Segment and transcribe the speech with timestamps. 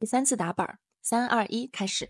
[0.00, 2.08] 第三次打板儿，三二一，开始。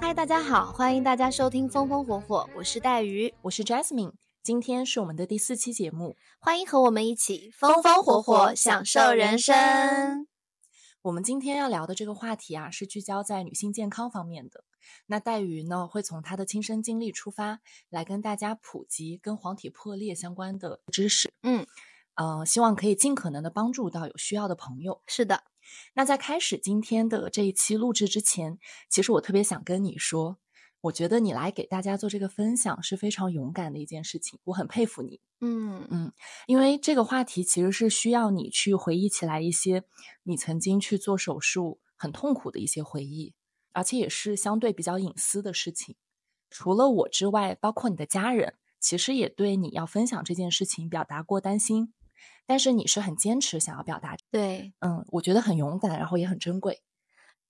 [0.00, 10.26] 嗨，大家好，欢迎大家收听风风火火，我是带鱼，我是 Jasmine，今天是我们的第四期节目，欢迎和我们一起风风火火享受人生。
[11.02, 14.64] 我们今天要聊的这个话题啊，是聚焦在女性健康方面的。
[15.06, 21.32] 那黛鱼呢，会从她的亲身经历出发，来跟大家普及跟黄体破裂相关的知识。
[21.42, 21.64] 嗯，
[22.14, 25.00] 呃，希望可以尽可能的帮助到有需要的朋友。
[25.06, 25.44] 是的，
[25.94, 30.38] 那在开始今天的这一期录制之前，其实我特别想跟你说。
[30.82, 35.20] 我觉得你来给大家做这个分享是非常勇敢的一件事情，我很佩服你。
[35.40, 36.12] 嗯嗯，
[36.46, 39.84] 因为这个话题其实是需要你去回忆起来一些
[40.22, 43.34] 你曾经去做手术很痛苦的一些回忆，
[43.72, 45.96] 而且也是相对比较隐私的事情。
[46.50, 51.92] 除了我之外，包括你的家人，其实也对你要分享这件事情表达过担心，
[52.46, 54.16] 但是你是很坚持想要表达。
[54.30, 56.82] 对，嗯，我觉得很勇敢，然后也很珍贵。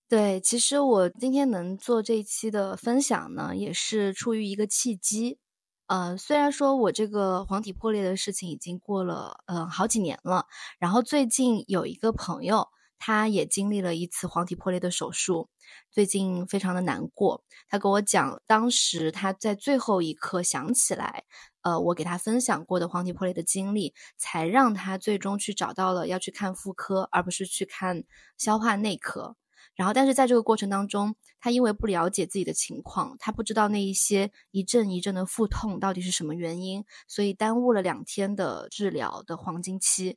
[0.08, 5.38] 对，其实我今天能做这一期的分享呢，也是出于一个契机。
[5.86, 10.46] 呃，虽然说我这个黄体破裂的事情已经过了呃好几年了，
[10.78, 15.50] 然后最近有一个朋友，他也经历了一次黄体破裂的手术，
[15.90, 17.44] 最近非常的难过。
[17.68, 21.24] 他跟我讲，当时他在最后一刻想起来，
[21.60, 28.04] 呃，我给他分享过的黄体破裂的经历，才让他最终去找到了要去看妇科，而不是去看
[28.38, 29.36] 消化内科。
[29.78, 40.16] 然后，但是在这个过程当中，他因为不了解自己的情况，他不知道那一些一阵一阵的腹痛到底是什么原因，所以耽误了两天的治疗的黄金期。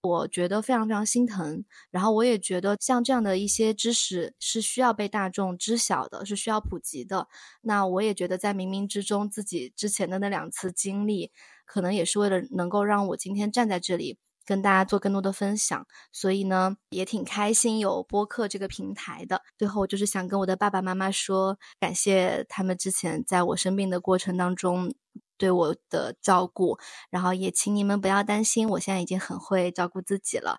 [0.00, 1.62] 我觉得非常非常心疼。
[1.90, 7.28] 然后我也觉得像这样的一些知识是需要被大众知晓的，是需要普及的。
[7.60, 11.30] 那我也觉得在冥冥之中，自己之前的那两次经历，
[11.66, 14.16] 可能也是为了能够让我今天站在这里。
[14.44, 19.42] 跟大家做更多的分享，所以呢也挺开心有播客这个平台的。
[19.56, 24.94] 最后就是想跟我的爸爸妈妈说，感谢他们之前在我生病的过程当中
[25.38, 26.78] 对我的照顾，
[27.10, 30.58] 然后也请你们不要担心，我现在已经很会照顾自己了。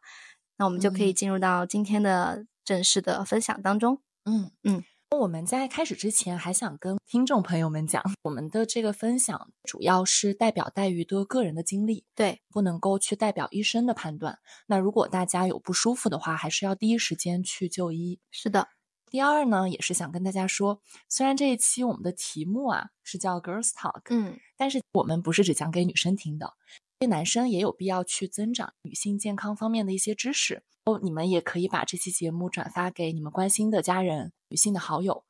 [0.57, 4.01] 那我们就可以进入到今天的正式的分享当中。
[4.25, 4.83] 嗯嗯。
[5.19, 14.39] 我们在开始之前，还想跟听众朋友们讲，我们的这个分享主要是代表黛玉的个人的经历，对，不能够去代表医生的判断。
[14.67, 18.19] 那如果大家有不舒服的话，还是要第一时间去就医。
[18.31, 18.69] 是的。
[19.09, 26.53] 第二呢，也是想跟大家说，虽然这一期我们的题目啊是叫 Girls Talk，嗯，但是我们不是只讲给女生听的，
[26.92, 30.63] 对男生也有必要去增长女性健康方面的一些知识。
[30.85, 35.23] 哦，你们也可以把这期节目转发给你们关心的家人、女性的好友、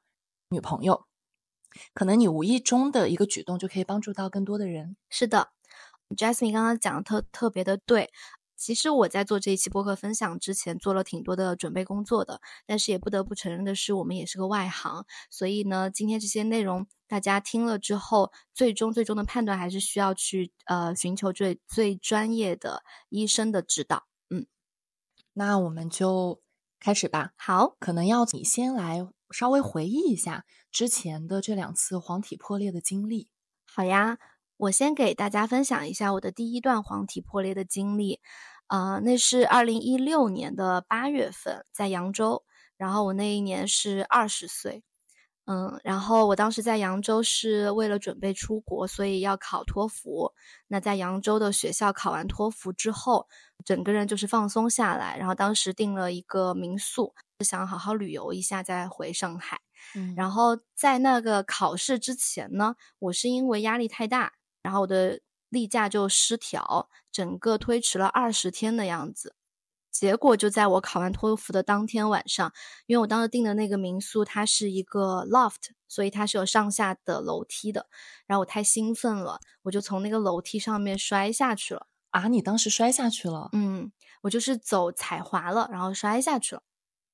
[0.49, 1.05] 女朋友，
[1.93, 4.97] 可能你无意中的一个举动就可以帮助到更多的人。
[5.09, 5.49] 是的
[6.17, 8.09] ，Jasmine 刚刚讲的特特别的对。
[8.63, 24.05] 其实我在做这一期播客分享之前，做了挺多的准备工作的，但是也不得不承认的是，我们也是个外行，所以呢，今天这些内容大家听了之后，最终最终的判断还是需要去呃寻求最最专业的医生的指导。
[24.29, 24.45] 嗯
[25.33, 26.41] 那我们就
[26.79, 27.33] 开始吧。
[27.35, 33.27] 好，可能要你先来稍微回忆一下之前的这两次黄体破裂的经历。
[33.65, 34.19] 好呀，
[34.55, 38.21] 我先给大家分享一下我的第一段黄体破裂的经历。
[38.67, 42.43] 呃，那是二零一六年的八月份，在扬州，
[42.77, 44.83] 然后我那一年是二十岁。
[45.45, 50.31] 嗯，然后我当时在扬州是为了准备出国，所以要考托福。
[50.67, 53.27] 那在扬州的学校考完托福之后，
[53.65, 55.17] 整个人就是放松下来。
[55.17, 59.59] 然后当时订了一个民宿，想好好旅游一下再回上海。
[59.95, 64.31] 嗯，然后在那个考试之前呢，我是因为压力太大，
[64.61, 65.19] 然后我的
[65.53, 69.35] 例假就失调，整个推迟了二十天的样子。
[69.91, 72.51] 结果就在我考完托福的当天晚上，
[72.87, 77.87] 因为我当时订的那个民宿它是一个 loft，所以它是有上下的楼梯的。
[78.25, 81.85] 然后我太兴奋了，我就从那个楼梯上面摔下去了。
[82.09, 83.49] 啊，你当时摔下去了？
[83.53, 83.91] 嗯，
[84.23, 86.63] 我就是走踩滑了，然后摔下去了。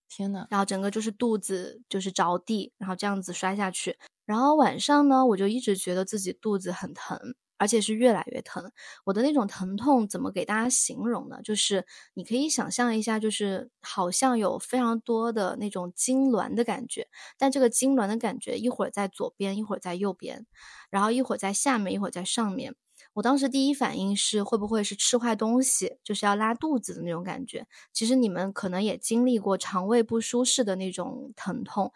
[0.07, 3.99] 天呐，然后整个就是肚子就是着地，然后这样子摔下去。
[4.25, 7.35] 然后晚上呢，我就一直觉得自己肚子很疼。
[7.59, 8.71] 而且是越来越疼，
[9.05, 11.39] 我的那种疼痛怎么给大家形容呢？
[11.43, 11.85] 就是
[12.15, 17.07] 你可以想象一下，就是好像有非常多的那种痉挛的感觉，
[17.37, 20.47] 但这个痉挛的感觉一会儿在左边，一会儿在右边，
[20.89, 22.75] 然后一会儿在下面，一会儿在上面。
[23.13, 27.67] 我当时第一反应是会不会是吃坏东西，就是要拉肚子的那种感觉。
[27.93, 31.91] 其实你们可能也经历过肠胃不舒适的那种疼痛。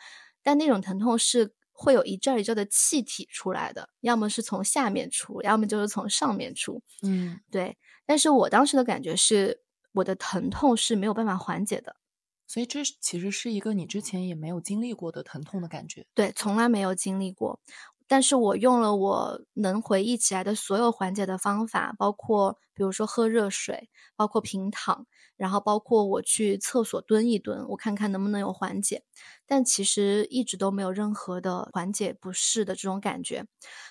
[0.45, 6.81] 但那种疼痛是会有一阵儿一阵儿的气体出来的，要么是从下面出，要么就是从上面出。
[7.01, 7.75] 嗯，对，
[8.05, 9.61] 但是我当时的感觉是，
[9.91, 11.97] 我的疼痛是没有办法缓解的。
[12.45, 16.05] 所以这其实是一个你之前也没有经历过的疼痛的感觉。
[16.13, 17.59] 对，从来没有经历过。
[18.07, 25.05] 但是我用了我能回忆起来的所有缓解的方法，包括比如说喝热水，包括平躺，
[25.37, 29.03] 然后包括我去厕所蹲一蹲，我看看能不能有缓解。
[29.45, 33.45] 但其实一直都没有任何的缓解不适的这种感觉。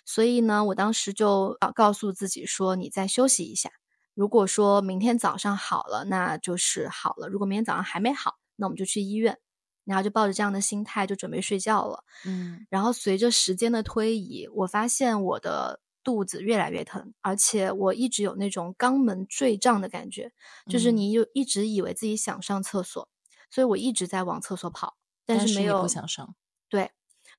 [0.05, 3.71] 所以呢，我当时就告诉自己说：“你再休息一下。
[4.15, 9.39] 如果说明天早上好了，那就是好了；如果明天早上还没好，那我们就去医院。”
[9.85, 12.05] 然后就抱着这样的心态就准备睡觉了。
[12.25, 20.33] 嗯，然后随着时间的推移，我发现我的肚子越来越疼，而且我一直有那种肛门坠胀的感觉，
[20.69, 23.09] 就是你又一直以为自己想上厕所，
[23.51, 26.35] 所以我一直在往厕所跑，但是没有不想上。
[26.69, 26.91] 对，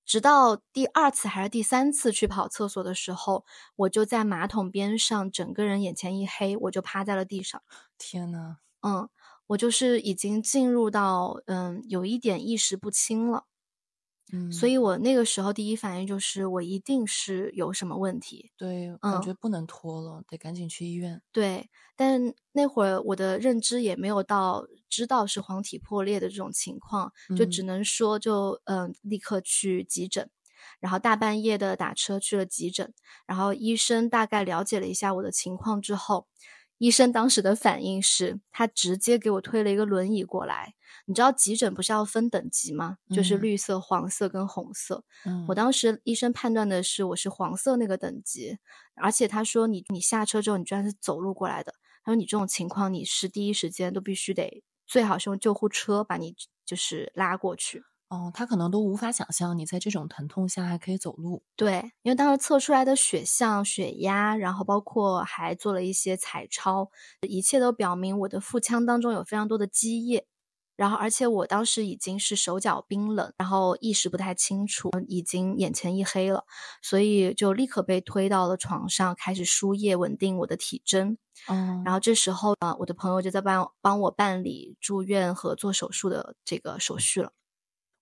[0.06, 3.46] 直到第二次还是第三次去跑厕所的时候，
[3.76, 7.62] 我就在马桶边上，整个人眼前一黑，我就趴在了地上。
[7.98, 9.10] 天呐，嗯。
[9.48, 13.46] 我就是已经进入到嗯有一点意识不清了，
[14.32, 19.34] 嗯，所以我那个时候第一反应就是我一定是有什么问题，对，感觉。
[19.34, 21.22] 不能拖了，得赶紧去医院。
[21.32, 30.30] 对，但那会儿我的认知也没有到知道是黄体破裂的这种情况，就只能说就嗯立刻去急诊，
[30.80, 32.94] 然后大半夜的打车去了急诊，
[33.28, 36.28] 然后医生大概了解了一下我的情况之后。
[36.84, 40.74] 医生当时的反应是他直接给我推了一个轮椅过来。
[41.06, 42.98] 你知道急诊不是要分等级吗？
[43.10, 45.06] 就是绿色、黄色跟红色。
[45.24, 48.58] 嗯，我当时医生判断的是我是黄色那个等级，
[48.96, 51.74] 而且他说你你下车之后你居然是走路过来的。
[52.04, 57.86] 他说你这种情况你是第一时间都必须得最好是用救护车把你就是拉过去。
[58.14, 61.42] 哦，他可能都无法想象你在这种疼痛下还可以走路。
[61.56, 70.28] 对，因为当时测出来的血象、血压，然后包括还做了一些彩超，一切都表明我的腹腔当中有非常多的积液。
[70.76, 76.46] 然后，而且我当时已经是手脚冰冷，然后意识不太清楚，已经眼前一黑了，
[76.84, 81.18] 所以就立刻被推到了床上，开始输液稳定我的体征。
[81.48, 87.32] 嗯，然后这时候啊，我的朋友就在帮帮我办理住院和做手术的这个手续了。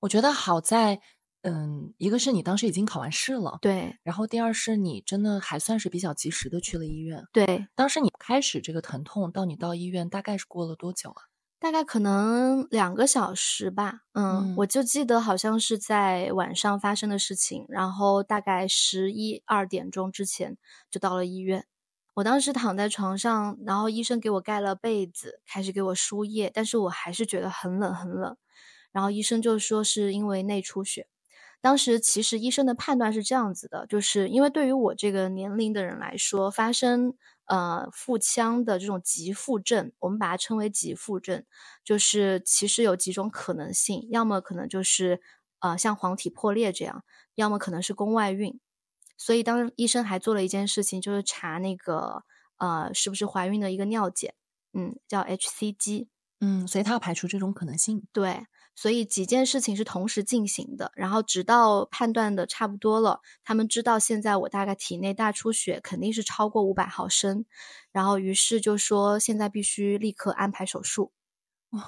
[0.01, 0.99] 我觉得好在，
[1.43, 7.67] 嗯，一个是你当时已经考完试了，对，然后第二是你真的还算是比较及时的去了医院，对。
[7.75, 11.29] 当时你开始这个疼痛到你到医院大概是过了多久啊？
[11.59, 20.57] 大概可能两个小时吧，嗯，我就记得好像是在晚上发生的事情，然后大概十一二点钟之前
[20.89, 21.67] 就到了医院。
[22.15, 28.35] 我当时躺在床上，然后医生给我盖了被子，开始给我输液，但是我还是觉得很冷很冷。
[28.91, 31.07] 然后医生就说是因为内出血，
[31.61, 37.13] 当时其实医生的判断是这样子的，就是因为对于我这个年龄的人来说，发生
[37.45, 41.43] 呃腹腔的这种急腹症，我们把它称为急腹症，
[41.83, 45.21] 就是其实有几种可能性，要么可能就是
[45.59, 47.03] 呃像黄体破裂这样，
[47.35, 48.59] 要么可能是宫外孕。
[49.17, 52.23] 所以当医生还做了一件事情，就是查那个
[52.57, 54.33] 呃是不是怀孕的一个尿检，
[54.73, 56.07] 嗯，叫 HCG，
[56.39, 58.47] 嗯，所以他要排除这种可能性，对。
[58.81, 67.45] 所以几件事情是同时进行的，然后直到判断的差不多了，他们知道现在我大概体内大出血肯定是超过五百毫升，
[67.91, 71.11] 然后于是就说现在必须立刻安排手术。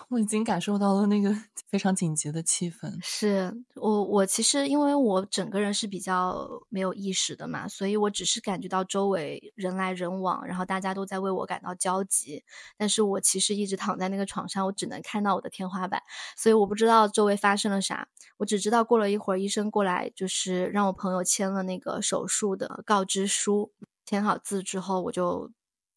[0.09, 1.35] 我已经感受到了那个
[1.67, 2.97] 非常紧急的气氛。
[3.01, 12.45] 是我，我其实因为我整个人是比较没有意识的嘛，所以我只是感觉到周围人来人往，然后大家都在为我感到焦急。
[12.77, 16.01] 但是我其实一直躺在那个床上，我只能看到我的天花板，
[16.37, 18.07] 所以我不知道周围发生了啥。
[18.37, 23.73] 我只知道过了一会儿，医生过来就是让我朋友签了那个手术的告知书，
[24.05, 25.51] 签好字之后，我就。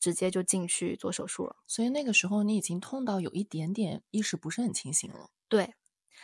[0.06, 5.30] 直接就进去做手术了，所以那个时候你已经痛到有一点点意识不是很清醒了。
[5.48, 5.74] 对，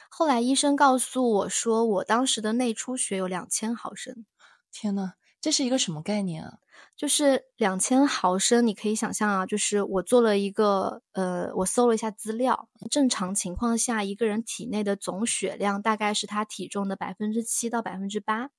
[0.08, 4.24] 后来医生告诉我说，我当时的内出血有两千毫升。
[4.70, 6.58] 天呐，这是一个什么概念啊？
[6.96, 18.50] 就是两千毫升，你可以想象啊，就是我做了一个呃，我搜了一下资料，正常情况下，一个人体内的总血量大概是他体重的百分之七到百分之八。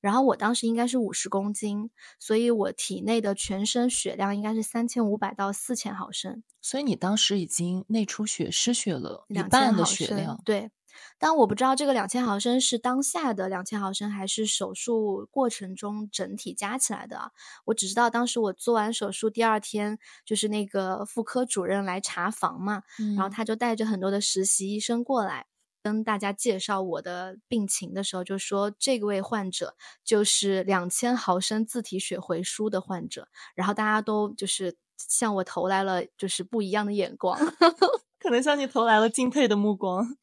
[0.00, 6.42] 然后我当时应该是五十公斤，所以我体内的全身血量应该是三千五百到四千毫升。
[6.60, 10.40] 所以你当时已经内出血失血了一半的血量。
[10.44, 10.70] 对，
[11.18, 17.32] 但我不知道这个两千毫升是当下的两千毫升，还是手术过程中整体加起来的。
[17.64, 22.82] 我只知道当时我做完手术第二天，就是那个妇科主任来查房嘛，
[23.16, 25.46] 然后他就带着很多的实习医生过来。
[25.82, 37.38] 跟大家介绍我的病情的时候，就说这位患者就是两千毫升自体血回输的患者，然后大家都就是向我投来了就是不一样的眼光，
[38.20, 40.16] 可能向你投来了敬佩的目光。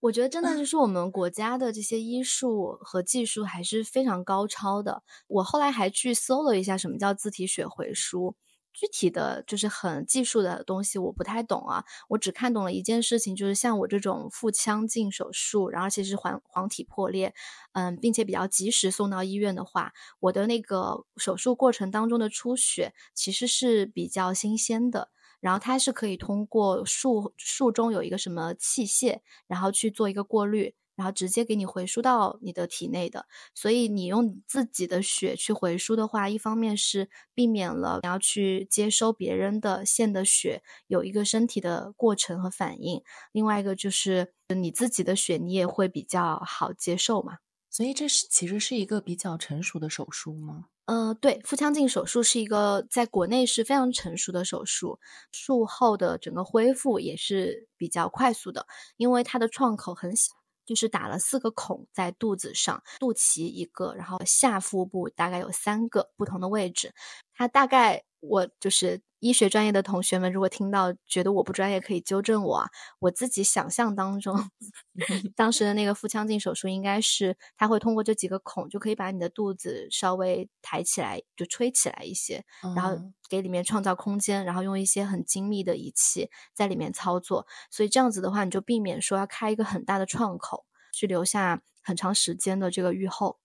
[0.00, 5.02] 我觉得真的就 是我们国家的这些医术和技术还是非常高超的。
[5.26, 8.34] 我后来还去搜了一下什么叫自体血回输。
[8.72, 11.84] 具体的就是很技术的东西，我不太懂啊。
[12.08, 17.34] 我只看懂了一件事情，就是像我这种腹腔镜手术，然后而且是黄黄体破裂，
[17.72, 25.10] 嗯，并且比较及时送到医院的话，我的那个手术过程当中的出血其实是比较新鲜的。
[25.40, 30.74] 然后它是可以通过术术中有一个什么器械，然后去做一个过滤。
[31.00, 43.00] 然后直接给你回输到你的体内的，所以你用自己的血去回输的话，一方面是避免了你要去接收别人的献的血，有一个身体的过程和反应；
[43.32, 47.38] 另外一个就是你自己的血你也会比较好接受嘛。
[47.70, 50.66] 所以这是其实是一个比较成熟的手术吗？
[50.84, 54.98] 呃，对，腹腔镜手术是一个在国内是非常成熟的手术，
[55.32, 58.66] 术后的整个恢复也是比较快速的，
[58.96, 60.39] 因为它的创口很小。
[60.70, 66.94] 就是打了四个孔在肚子上，肚脐一个，然后下腹部大概有三个不同的位置。
[67.40, 72.56] 它大概我就是医学专业的同学们，如果听到觉得我不专业，可以纠正我。
[72.56, 72.68] 啊。
[72.98, 74.50] 我自己想象当中
[75.34, 82.44] 当时的那个腹腔镜手术应该是它会通过这几个孔，就可以把你的肚子稍微抬起来，就吹起来一些，
[82.76, 87.46] 然后给里面创造空间，然后用一些很精密的仪器在里面操作。
[87.70, 90.66] 所以这样子的话，你就避免说要开一个很大的创口。
[90.92, 93.38] 去留下很长时间的这个愈后，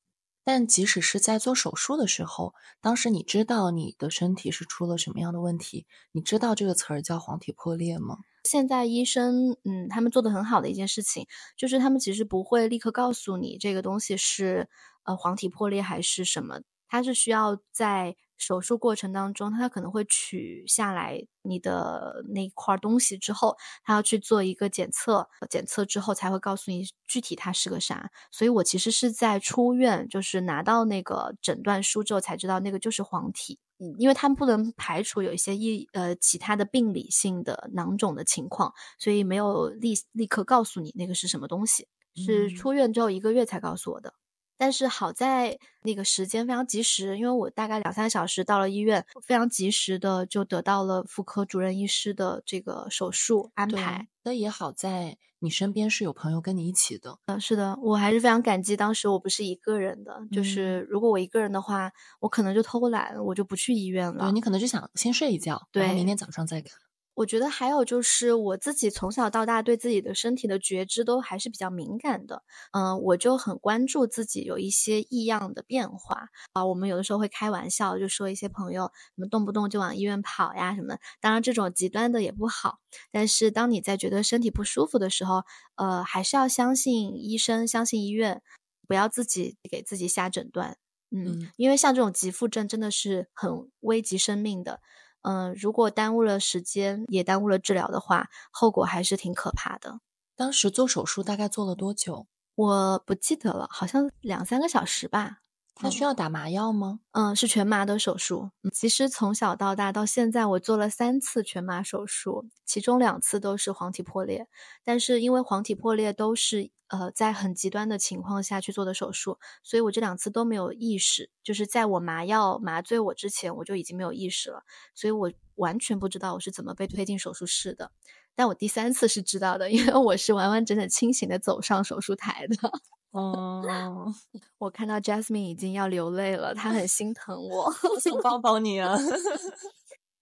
[0.46, 5.88] 但即使是在做手术的时候，当时你知道你的身体是出了什么样的问题？
[6.12, 8.20] 你知道这个词儿叫黄体破裂吗？
[8.44, 11.25] 现在医生，嗯，他们做的很好的一件事情，
[11.58, 14.70] 就是他们其实不会立刻告诉你这个东西是
[15.04, 18.15] 呃黄体破裂还是什么，它是需要在。
[18.38, 28.12] 手术过程当中，它可能会取下来你的那块东西之后，它要去做一个检测，检测之后才会告诉你具体它是个啥。
[28.32, 33.58] 所以我其实是在出院，就是拿到那个诊断书之后才知道那个就是黄体，
[33.98, 44.13] 因为他们不能排除有一些一呃其他的病理性的囊肿的情况，所以没有立立刻告诉你那个是什么东西，是出院之后一个月才告诉我的。
[44.57, 54.07] 但是好在那个时间非常及时，因为我大概两三小时到了医院，非常及时的就得到了妇科主任医师的这个手术安排。
[54.24, 57.19] 那也好在你身边是有朋友跟你一起的。
[57.27, 64.25] 嗯，是的，我还是非常感激当时我不是一个人的，就是如果我一个人的话，我可能就偷懒，我就不去医院了。
[64.25, 66.71] 对你可能就想先睡一觉，对，明天早上再看。
[67.15, 72.43] 我觉得还有就是我自己从小到大对自己的身体的觉知都还是比较敏感的，
[72.74, 76.65] 嗯，我就很关注自己有一些异样的变化啊。
[76.65, 80.98] 我们有的时候会开玩笑，就说一些朋友什么动不动就往医院跑呀什么。
[81.22, 82.79] 当然这种极端的也不好，
[83.12, 85.43] 但是当你在觉得身体不舒服的时候，
[85.75, 88.41] 呃，还是要相信医生，相信医院，
[88.88, 90.77] 不要自己给自己下诊断。
[91.12, 94.81] 嗯，因为像这种急腹症真的是很危及生命的。
[95.27, 100.00] 嗯，如果耽误了时间，也耽误了治疗的话，后果还是挺可怕的。
[100.36, 102.27] 当时做手术大概做了多久？
[102.53, 105.39] 我不记得了，好像两三个小时吧。
[105.77, 107.00] 他需要打麻药吗？
[107.12, 108.51] 嗯，是全麻的手术。
[108.72, 114.48] 其实从小到大到现在，我做了三次全麻手术，其中两次都是黄体破裂。
[114.86, 121.30] 但是因为黄体破裂都是呃在很极端的情况下去做的手术，所以我这两次都没有意识。
[121.44, 124.63] 就是在我麻药麻醉我之前，我就已经没有意识了，
[124.94, 127.92] 所以我完全不知道我是怎么被推进手术室的。
[128.38, 132.72] 但我第三次是知道的，因为我是完完整整清醒的走上手术台的。
[133.12, 134.13] 哦，
[134.60, 138.98] 我看到 Jasmine 已经要流泪了，她很心疼我，想抱抱你啊。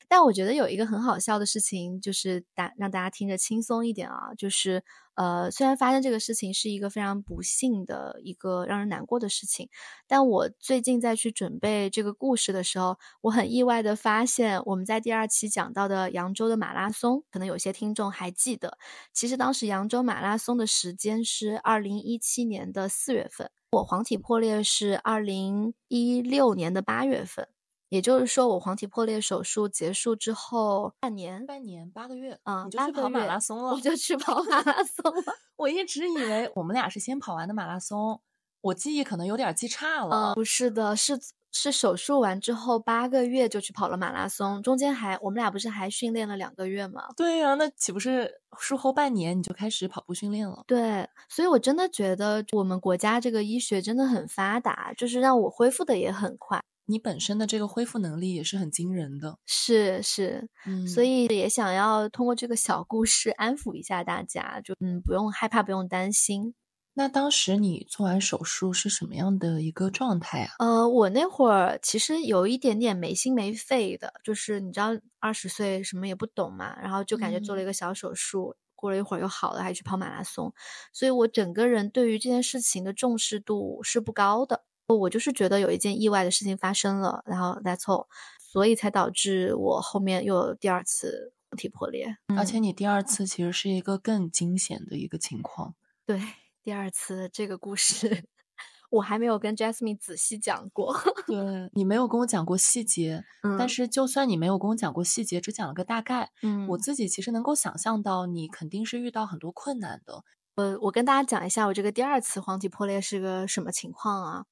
[0.08, 4.84] 但我觉得有一个很好笑的事情，就是大让大家听着轻松一点啊，就是。
[5.16, 9.70] 呃，虽然发生这个事情是一个非常不幸的一个让人难过的事情，
[10.08, 18.80] 但我最近在去准备这个故事的时候，我很意外的发现，我们在第二期讲到的扬州的马拉松，可能有些听众还记得，
[19.14, 27.48] 其实当时扬州马拉松的时间是二零一七年的四月份，我黄体破裂是二零一六年的八月份。
[27.94, 35.34] 也就是说，我黄体破裂手术结束之后半年，半年八个月，嗯，你就去跑马拉松了，我就去跑马拉松了。
[35.58, 38.20] 我一直以为我们俩是先跑完的马拉松，
[38.62, 40.34] 我记忆可能有点记差了。
[40.34, 41.20] 不是的，是
[41.52, 47.10] 是手术完之后八个月就去跑了马拉松，中间还我们俩不是还训练了两个月吗？
[47.16, 50.64] 对呀，那岂不是术后半年你就开始跑步训练了？
[50.66, 56.60] 对，所以我真的觉得我们国家这个医学真的很发达，就是让我恢复的也很快。
[56.86, 66.54] 你本身的这个恢复能力也是很惊人的，是是，嗯，所以也想要通过这个小故事安抚一下大家，就嗯不用害怕，不用担心。
[66.96, 70.50] 那当时你做完手术是什么样的一个状态啊？
[70.60, 80.54] 呃，我那会儿其实有一点点没心没肺的，就是你知道二十岁什么也不懂嘛，然后就感觉做了一个小手术，过了一会儿又好了，还去跑马拉松，
[80.92, 84.64] 所以我整个人对于这件事情的重视度是不高的。
[84.88, 88.08] 我就是觉得有一件意外的事情发生了，然后 that's all，
[88.40, 95.76] 所以才导致我后面又有第二次体破裂，而且你第二次其实是一个更惊险的一个情况。
[96.06, 96.22] 对。
[96.64, 98.24] 第二次这个故事，
[98.90, 100.96] 我还没有跟 Jasmine 仔细讲过。
[101.28, 103.26] 对你没有跟我讲过细节，
[103.60, 110.24] 但是就算你没有跟我讲过细节，只讲了个大概，嗯，我自己其实能够想象到你肯定是遇到很多困难的。
[110.56, 114.46] 呃，我跟大家讲一下我这个第二次黄体破裂是个什么情况啊？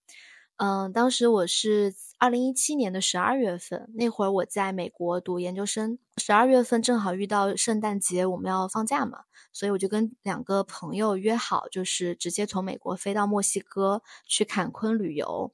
[0.57, 15.51] 嗯，当时我是二零一七年的十二月份，那会儿我在美国读研究生，十二月份正好遇到圣诞节，我们要放假嘛，所以我就跟两个朋友约好，就是直接从美国飞到墨西哥去坎昆旅游。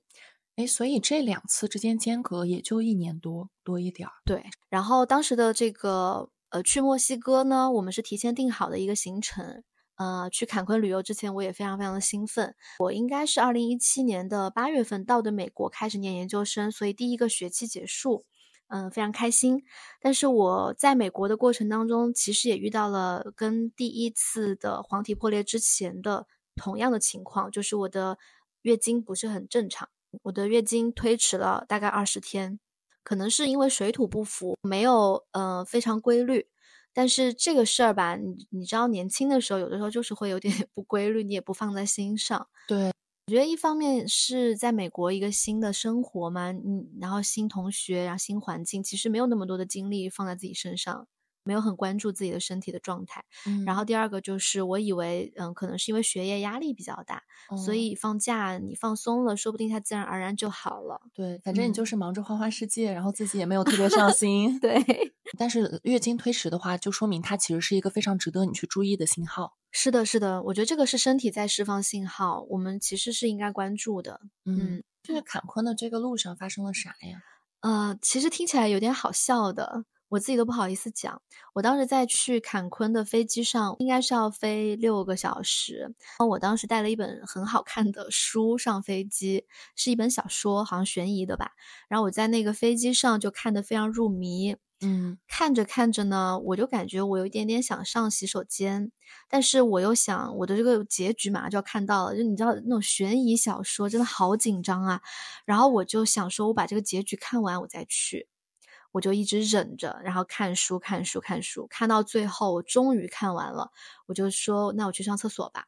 [0.55, 4.13] 哎，所以这两次之间间隔也就一年多多一点儿。
[4.25, 9.63] 对，然后当时的这个呃去墨西哥呢，我们是提前定好的一个行程。
[9.97, 12.55] 呃，去坎昆旅游之前，我也非常非常的兴奋。
[12.79, 18.23] 我应该是二零一七年的八月份到的美国，开始念研究生，所以第一个学期结束，
[18.67, 19.63] 嗯，非常开心。
[19.99, 28.19] 但是我在美国的过程当中，其实也遇到了跟第一次的黄体破裂之前的同样的情况，就是我的
[28.61, 29.89] 月经不是很正常，
[30.23, 32.59] 我的月经推迟了大概二十天，
[33.03, 36.47] 可能是因为水土不服，没有呃非常规律。
[36.99, 42.47] 但是这个事儿吧，你你知道，年轻的时候有的时候就是会有点 不规律，你也不放在心上。
[42.67, 42.91] 对，
[43.27, 51.07] 我觉得一方面是在美国一个新的生活嘛，嗯，然后新同学，然后新环境，其实没有那么多的精力放在自己身上。
[51.47, 57.23] 没有很关注自己的身体的状态，嗯，然后第二个就是我以为，嗯，可能是因为学业压力比较大，
[57.65, 61.01] 所以放假你放松了，说不定它自然而然就好了。
[61.13, 64.59] 对，反正你就是忙着花花世界，然后自己也没有特别上心。
[64.61, 64.75] 对，
[65.39, 69.55] 但是月经推迟的话，就说明它其实是一个非常值得你去注意的信号。
[69.71, 74.19] 是的，是的，我觉得这个是身体在释放信号，我们其实是应该关注的。
[74.45, 77.21] 嗯，就是坎昆的这个路上发生了啥呀？
[77.61, 79.85] 呃，其实听起来有点好笑的。
[80.09, 81.21] 我自己都不好意思讲，
[81.53, 85.93] 我当时在去坎昆的飞机上，应该是要飞六个小时。
[86.29, 91.51] 我当时带了一本很好看的书上飞机，是一本小说，好像悬疑的吧。
[91.89, 98.91] 然后我在那个飞机上就看得非常入迷，嗯，看着看着呢，我就感觉我有一点点想上洗手间，
[99.29, 105.01] 但是我又想我的这个结局马上就要看到了，就你知道那种悬疑小说真的好紧张啊。
[105.45, 108.29] 然后我就想说，我把这个结局看完，我再去。
[108.97, 113.71] 我就一直忍着，然后看书看书看书，看到最后我终于看完了，
[114.07, 115.67] 我就说那我去上厕所吧，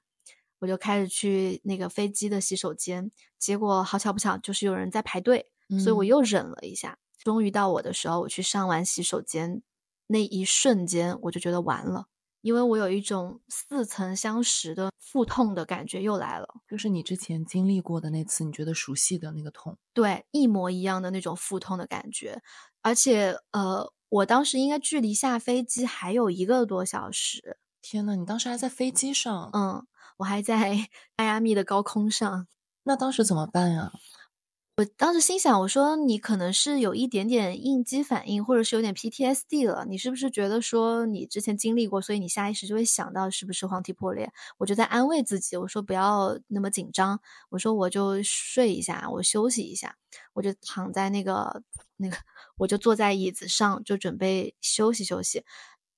[0.57, 9.61] 我就开始去那个飞机的洗手间，结果好巧不巧就是有人在排队，所以我又忍了一下，终于到我的时候，我去上完洗手间
[10.07, 12.07] 那一瞬间我就觉得完了，
[12.41, 22.41] 因为我有一种似曾相识的腹痛的感觉又来了，就是你之前经历过的那次你觉得熟悉的那个痛，对，一模一样的那种腹痛的感觉。
[22.81, 27.57] 而且，呃，我当时应该距离下飞机还有一个多小时。
[27.81, 29.49] 天呐，你当时还在飞机上？
[29.53, 29.85] 嗯，
[30.17, 32.47] 我还在 迈阿密的高空上。
[32.83, 33.91] 那当时怎么办呀？
[34.79, 39.85] 我当时心想，我说你可能是有一点点应激反应，或者是有点 PTSD 了。
[39.85, 44.31] 你是不是觉得说你之前经历过，所以你下意识就会想到是不是黄体破裂？
[44.57, 49.97] 我就在安慰自己，我说不要那么紧张，我说我就睡一下，我休息一下，
[50.31, 51.61] 我就躺在那个
[51.97, 52.15] 那个，
[52.55, 55.43] 我就坐在椅子上，就准备休息休息。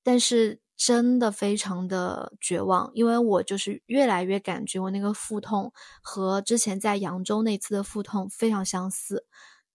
[0.02, 0.60] 但是。
[0.84, 9.28] 真的非常的绝望，因为我就是越来越感觉我那个腹痛和之前在扬州那次的腹痛非常相似，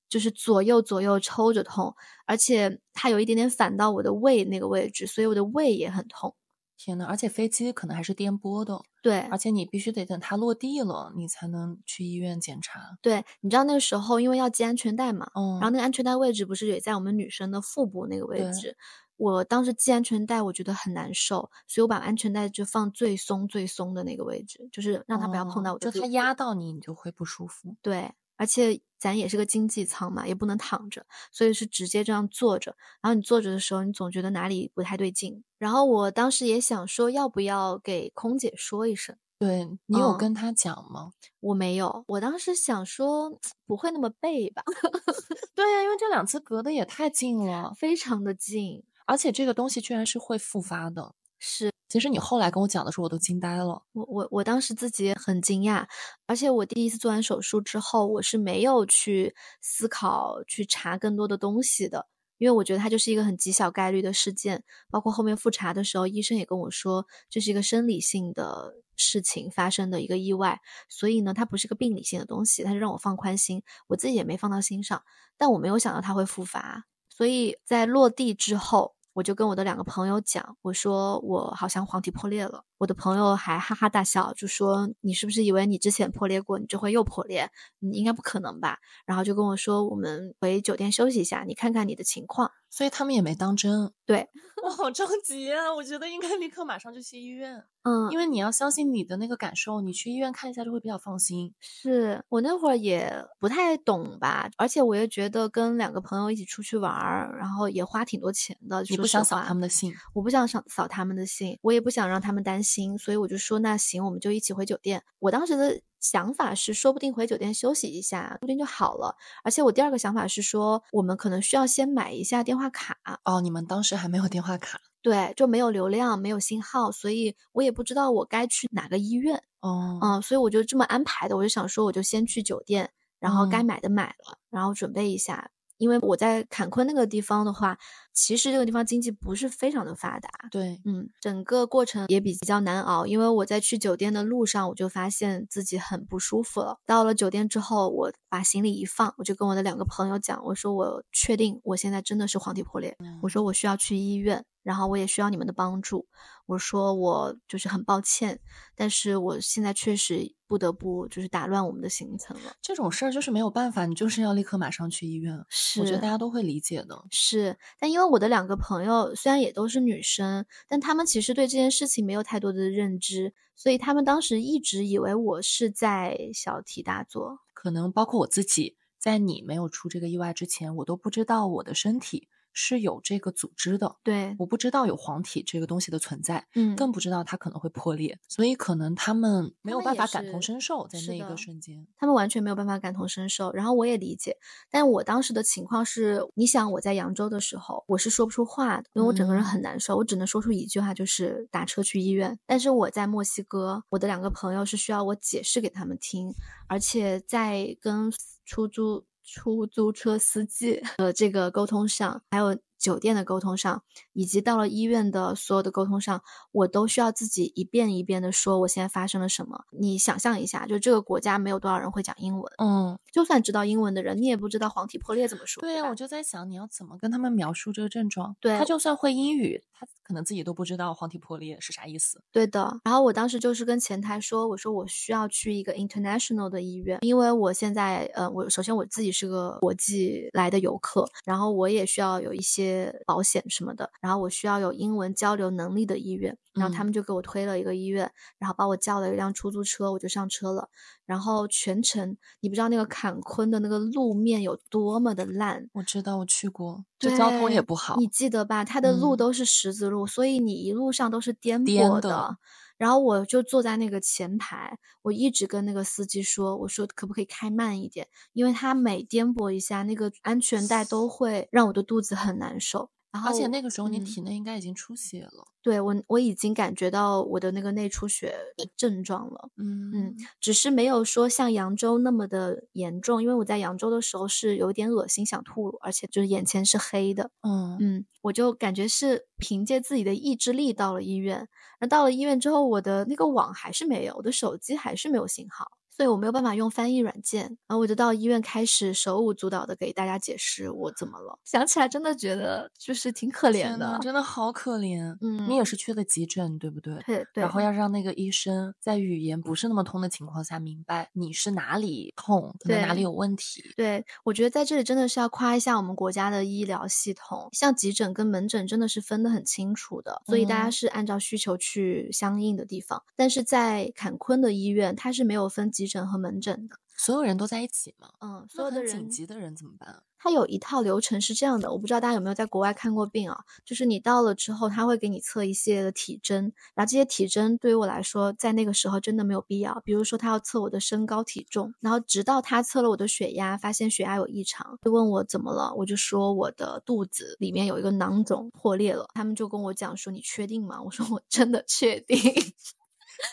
[0.09, 1.95] 就是左右左右抽着痛，
[2.27, 6.35] 而且它有一点点反到我的胃那个位置，所以我的胃也很痛。
[6.77, 12.99] 天呐，而且飞机可能还是颠簸的，对，而且你必须得等它落地了，你才能去医院检查。
[13.01, 18.77] 对，你知道那个时候因为要系安全带嘛，嗯，然后那个安全带位置不是也在我们女生的腹部那个位置。
[19.17, 25.79] 我当时系安全带，我觉得很难受，所以我把安全带就放最松最松的那个位置，就是让它不要碰到我。
[25.79, 27.75] 就它压到你，你就会不舒服。
[27.83, 32.77] 对，而且咱也是个经济舱嘛，也不能躺着，所以是直接这样坐着。
[33.01, 35.43] 然后你坐着的时候，你总觉得哪里不太对劲。
[35.59, 39.17] 然后我当时也想说，要不要给空姐说一声？
[39.39, 41.13] 对你有嗯跟他讲吗？
[41.41, 44.63] 我没有，我当时想说不会那么背吧，
[45.55, 48.83] 对呀、因为这两次隔得也太近了，非常的近。
[49.07, 51.15] 而且这个东西居然是会复发的。
[51.39, 53.83] 是其实你后来跟我讲的时候，我都惊呆了。
[53.93, 55.87] 我我我当时自己也很惊讶，
[56.27, 62.07] 而且我第一次做完手术之后，我是没有去思考去查更多的东西的，
[62.39, 64.65] 因为我觉得它就是一个很极小概率的事件。
[64.91, 75.05] 包括后面复查的时候，医生也跟我说，这是一个生理性的事情发生的一个意外，所以呢，它不是个病理性的东西，他就让我放宽心，我自己也没放到心上，
[75.37, 78.96] 但我没有想到它会复发，所以在落地之后。
[79.17, 82.65] 我就跟我的两个朋友讲，我说我好像黄体破裂了。
[82.77, 87.51] 我的朋友还哈哈大笑，就说你是不是以为你之前破裂过，你就会又破裂？
[87.79, 88.77] 你应该不可能吧？
[89.07, 92.51] 然后就跟我说，我们回酒店休息一下，你看看你的情况。
[92.77, 93.91] 所以他们也没当真。
[94.05, 94.29] 对，
[94.63, 95.75] 我好着急啊！
[95.75, 101.55] 我觉得应该立刻马上就去医院，嗯，因为你要相信你的那个感受，你去医院看一下就会比较放心。
[101.59, 103.11] 是我那会儿也
[103.41, 108.85] 不太懂吧，而且我也觉得跟两个朋友一起出去玩儿，然后也花挺多钱的。
[108.91, 115.03] 你不想扫他们的兴，我不想扫扫他们的兴，我也不想让他们担心，所以我就说那行，我们就一起回酒店。
[115.19, 119.17] 我当时的想法是，说不定回酒店休息一下，说不定就好了。
[119.43, 131.37] 而且我第二个想法是说，我们可能需要先买一下电话卡，哦，你们当时还没有电话卡对，就没有流量，没有信号，所以我也不知道我该去哪个医院，哦，嗯，所以我就这么安排的。
[131.37, 135.51] 我就想说，我就先去酒店，然后该嗯买的买了，然后准备一下。
[135.79, 137.79] 因为我在坎昆那个地方的话，
[138.13, 146.79] 其实这个地方经济不是非常的发达，对，嗯，整个过程也比较难熬，因为我在去酒店的路上，我就发现自己很不舒服了。
[146.87, 156.09] 到了酒店之后，我把行李一放，我就跟我的两个朋友讲，我说我确定我现在真的是黄体破裂，我说我需要去医院，然后我也需要你们的帮助。
[156.47, 158.41] 我说我就是很抱歉，
[158.75, 162.53] 但是我现在确实不得不就是打乱我们的行程了。
[162.61, 165.45] 这种事儿就是没有办法，你就是要立刻马上去医院。
[165.49, 167.05] 是，我觉得大家都会理解的。
[167.13, 177.39] 是，但因为我的两个朋友虽然也都是女生，但她们其实对这件事情没有太多的认知，所以她们当时一直以为我是在小题大做。
[177.55, 191.87] 可能包括我自己，在你没有出这个意外之前，我都不知道我的身体是有这个组织的，对，我不知道有黄体这个东西的存在，嗯，更不知道它可能会破裂，所以可能他们没有办法感同身受在那一个瞬间。
[191.99, 194.39] 他们完全没有办法感同身受，然后我也理解，
[194.71, 202.39] 但我当时的情况是，你想我在扬州的时候，我是说不出话的，因为我整个人很难受，我只能说出一句话，就是打车去医院。
[202.47, 206.33] 但是我在墨西哥，我的两个朋友是需要我解释给他们听，
[206.69, 208.11] 而且在跟
[208.47, 219.65] 出租出租车司机的这个沟通上，还有酒店的沟通上，以及到了医院的所有的沟通上，我都需要自己一遍一遍的说我现在发生了什么。
[219.71, 225.61] 你想象一下，就这个国家没有多少人会讲英文，嗯，就算知道英文的人，你也不知道黄体破裂怎么说。
[225.61, 228.37] 对呀、吧我就在想你要怎么跟他们描述这个症状。
[228.41, 232.23] 对他就算会英语，他可能自己都不知道黄体破裂是啥意思。
[232.33, 242.66] 对的，然后我当时就是跟前台说，我说我需要去一个 international 的医院，因为我现在，呃，我首先我自己是个国际来的游客，然后我也需要有一些
[243.07, 250.69] 保险什么的，然后我需要有英文交流能力的医院，然后他嗯们就给我推了一个医院，然后把我叫了一辆出租车，我就上车了，
[251.05, 257.97] 然后全程你不知道那个坎昆的那个路面有多么的烂，我知道，我去过，这交通也不好。
[257.97, 258.65] 你记得吧？
[258.65, 262.37] 它的路嗯都是十字路，所以你一路上都是颠簸的。
[262.79, 268.09] 然后我就坐在那个前排，我一直跟那个司机说：“我说可不可以开慢一点？
[268.33, 275.47] 因为他每颠簸一下，那个安全带都会让我的肚子很难受。”然后而且那个时候你嗯体内应该已经出血了。
[275.63, 279.49] 对我我已经感觉到我的那个内出血的症状了。
[279.57, 287.31] 嗯嗯，只是没有说像扬州那么的严重，因为我在扬州的时候是有点恶心想吐，而且就是眼前是黑的。
[287.43, 291.49] 嗯嗯，我就感觉是凭借自己的意志力到了医院，
[291.81, 295.67] 那到了医院之后，我的那个网还是没有，我的手机还是没有信号，
[295.97, 301.39] 所以我没有办法用翻译软件，然后我就到医院开始手舞足蹈的给大家解释我怎么了。
[301.43, 305.17] 想起来真的觉得就是挺可怜，的，真的好可怜。
[305.23, 306.95] 嗯，你也是去的急诊，对不对？
[307.07, 313.65] 对对，然后要让那个医生在语言不是那么通的情况下明白你是哪里痛，可能哪里有问题。
[313.75, 323.03] 对，我觉得在这里真的是要夸一下我们国家的医疗系统，像急诊跟门诊真的是分得很清楚的，所以大家嗯是按照需求去相应的地方。
[323.17, 328.09] 但是在坎昆的医院，它是没有分急诊和门诊的，所有人都在一起吗？
[328.21, 330.03] 嗯，所有的人紧急的人怎么办？
[330.19, 333.45] 他有一套流程是这样的，我不知道大家有没有在国外看过病啊？
[333.65, 339.81] 就是你到了之后，他会给你测一系列的体征，然后这些体征对于我来说，在那个时候真的没有必要。
[339.85, 350.83] 比如说，他要测我的身高体重，然后直到他测了我的血压，发现血压有异常，就问我怎么了，我就说我的肚子里面有一个囊肿破裂了，他们就跟我讲说你确定吗？
[350.83, 352.19] 我说我真的确定。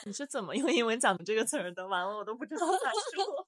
[0.05, 1.87] 你是怎么用英文讲的这个词儿的？
[1.87, 3.47] 完了，我都不知道咋说。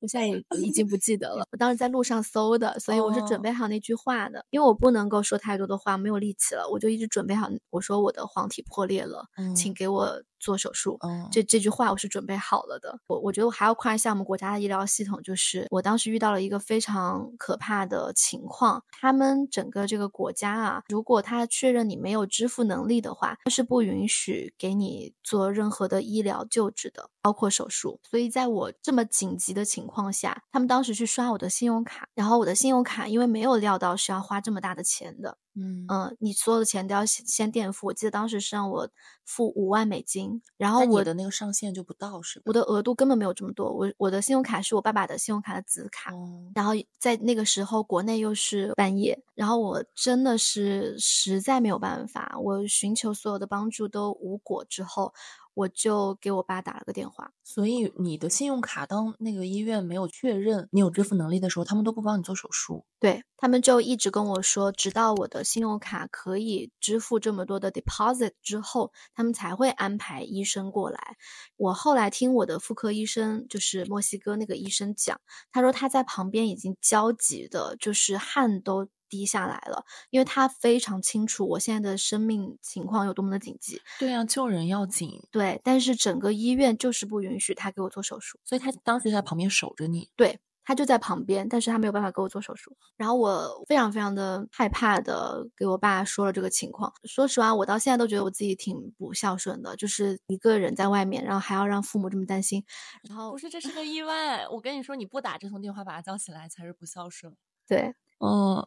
[0.00, 10.96] 我现在也已经不记得了，我当时在路上搜的，所以我是准哦备好那句话的，因为我不能够说太多的话，没有力气了，我就一直准备好，我说我的黄体破裂了，请嗯给我做手术。
[11.02, 28.00] 嗯，这这句话我是准备好了的，我我觉得我还要夸一下我们国家的医疗系统，就是我当时遇到了一个非常可怕的情况，他们整个这个国家啊，如果他确认你没有支付能力的话，他是不允许给你做任何的医疗救治的，包括手术。
[28.02, 37.88] 所以在我这么紧急的情况下，他们当时去刷我的信用卡，然后我的信用卡因为没有料到是要花这么大的钱的，嗯嗯，你所有的钱都要先先垫付。
[37.88, 38.88] 我记得当时是让我
[39.24, 42.44] 付五万美金，然后我的那个上限就不到是吧？
[42.46, 43.72] 我的额度根本没有这么多。
[43.72, 55.12] 我我的信用卡是我爸爸的信用卡的子卡，哦，然后在那个时候国内又是半夜，然后我真的是实在没有办法，我寻求所有的帮助都无果之后，
[55.54, 57.32] 我就给我爸打了个电话。
[57.42, 62.84] 所以你的信用卡当那个医院没有确认你有支付能力的时候，他们都不帮你做手术。
[63.00, 71.16] 对他们就一直跟我说，直到我的信用卡可以支付这么多的 deposit 之后，他们才会安排医生过来。
[71.56, 83.82] 我后来听我的妇科医生，就是墨西哥那个医生讲，他说他在旁边已经焦急的，就是汗都滴下来了，因为他非常清楚我现在的生命情况有多么的紧急。
[83.98, 88.38] 对啊，救人要紧，对，但是整个医院就是不允许他给我做手术。
[88.44, 90.08] 所以他当时在旁边守着你。
[90.16, 92.76] 对，他就在旁边，但是他没有办法给我做手术。
[92.96, 96.92] 然后我非常非常的害怕的给我爸说了这个情况。
[97.04, 102.64] 说实话，我到现在都觉得我自己挺不孝顺的，就是一个人在外面，然后还要让父母这么担心。
[103.08, 104.46] 然后不是，这是个意外。
[104.48, 107.34] 我跟你说，你不打这通电话把他叫起来才是不孝顺。
[107.66, 108.66] 对，嗯，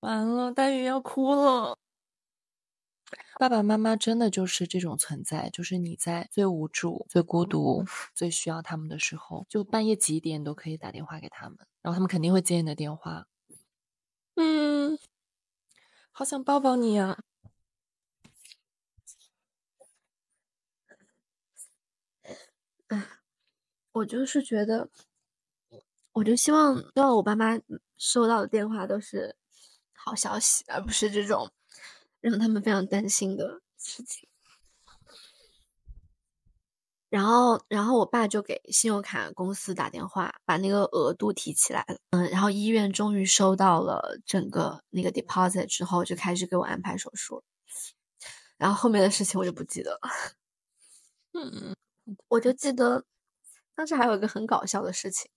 [0.00, 1.78] 完了，黛玉要哭了。
[3.38, 7.84] 爸爸妈妈真的就是这种存在，就是你在最无助、最孤独、
[8.14, 13.26] 最需要他们的时候，就半夜几点都可以打电话给他们，然后他们肯定会接你的电话。
[14.36, 14.98] 嗯，
[16.12, 17.18] 好想抱抱你呀、
[23.92, 24.88] 我就是觉得，
[26.12, 27.58] 我就希望希望我爸妈
[27.96, 29.34] 收到的电话都是
[30.04, 31.50] 好消息，而不是这种
[32.20, 34.26] 让他们非常担心的事情。
[37.10, 41.98] 然后，然后我爸就给信用卡公司打电话，把那个额度提起来了。
[42.10, 47.42] 嗯，然后医院终于收到了整个那个 deposit 之后，就开始给我安排手术。
[48.56, 50.00] 然后后面的事情我就不记得了。
[51.32, 51.74] 嗯，
[52.28, 53.04] 我就记得
[53.74, 55.28] 当时还有一个很搞笑的事情，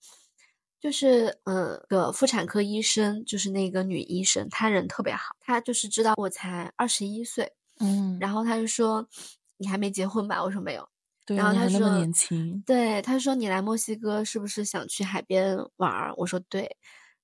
[0.84, 9.08] 就是嗯，个妇产科医生，就是那个女医生，她人特别好，她就是知道我才二十一岁，嗯，然后她就说
[9.56, 10.44] 你还没结婚吧？
[10.44, 10.86] 我说没有。
[11.24, 16.12] 对，然后他说年轻，对，他说你来墨西哥是不是想去海边玩儿？
[16.18, 16.76] 我说对。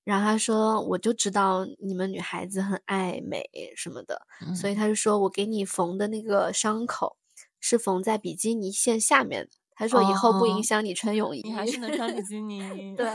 [0.03, 4.19] 然后他说我就知道你们女孩子很爱美什么的，
[4.55, 7.15] 所以嗯他就说我给你缝的那个伤口
[7.59, 9.51] 是缝在比基尼线下面的。
[9.81, 11.41] 他说以后不影哦响你穿泳衣。
[11.43, 12.59] 你还是能穿比基尼。
[12.95, 13.07] 对，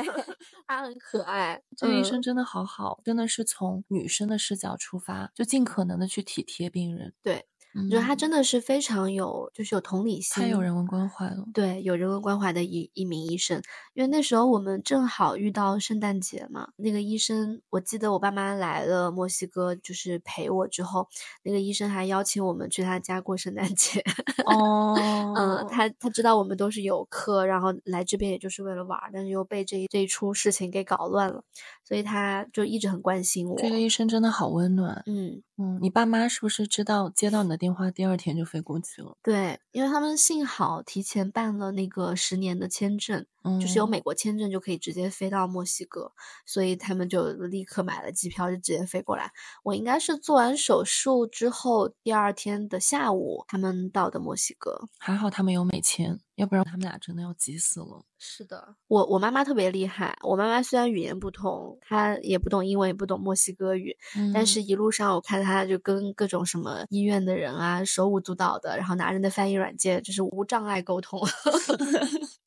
[0.66, 1.62] 他很可爱。
[1.76, 7.14] 这个医嗯生真的好好，真的是从女生的视角出发，就尽可能的去体贴病人。
[7.22, 7.44] 对，嗯，
[7.84, 11.44] 我觉得他真的是非常有，就是有同理心，太有人文关怀了。
[11.52, 13.60] 对，有人文关怀的一一名医生，
[13.94, 21.08] 因为那时候我们正好遇到圣诞节嘛，那个医生，我记得我爸妈来了墨西哥，就是陪我之后，
[21.42, 24.02] 那个医生还邀请我们去他家过圣诞节。
[24.46, 24.94] 哦，
[25.36, 31.42] 嗯，他他知道我们都是游客，然后来这边也就是为了玩儿，但是又被这一这一出事情给搞乱了，
[31.84, 33.58] 所以他就一直很关心我。
[33.58, 35.02] 这个医生真的好温暖。
[35.06, 39.16] 嗯，嗯，你爸妈是不是知道接到你的电话，第二天就飞过去了？
[39.22, 46.12] 对，因为他们幸好提前办了那个十年的签证，嗯，就是有美国签证就可以直接飞到墨西哥，
[46.44, 49.30] 所以他们就立刻买了机票，就直接飞过来。
[49.62, 54.88] 我应该是做完手术之后第二天的下午，他们到的墨西哥。
[54.98, 58.04] 还好他们有美签，要不然他们俩真的要急死了。
[58.18, 60.16] 是的，我我妈妈特别厉害。
[60.22, 63.94] 我妈妈虽然语言不通，她也不懂英文，也不懂墨西哥语，
[64.32, 71.20] 但是嗯一路上我看她就跟各种什么医院的人啊手舞足蹈的，然后拿着那翻译软件，就是无障碍沟通。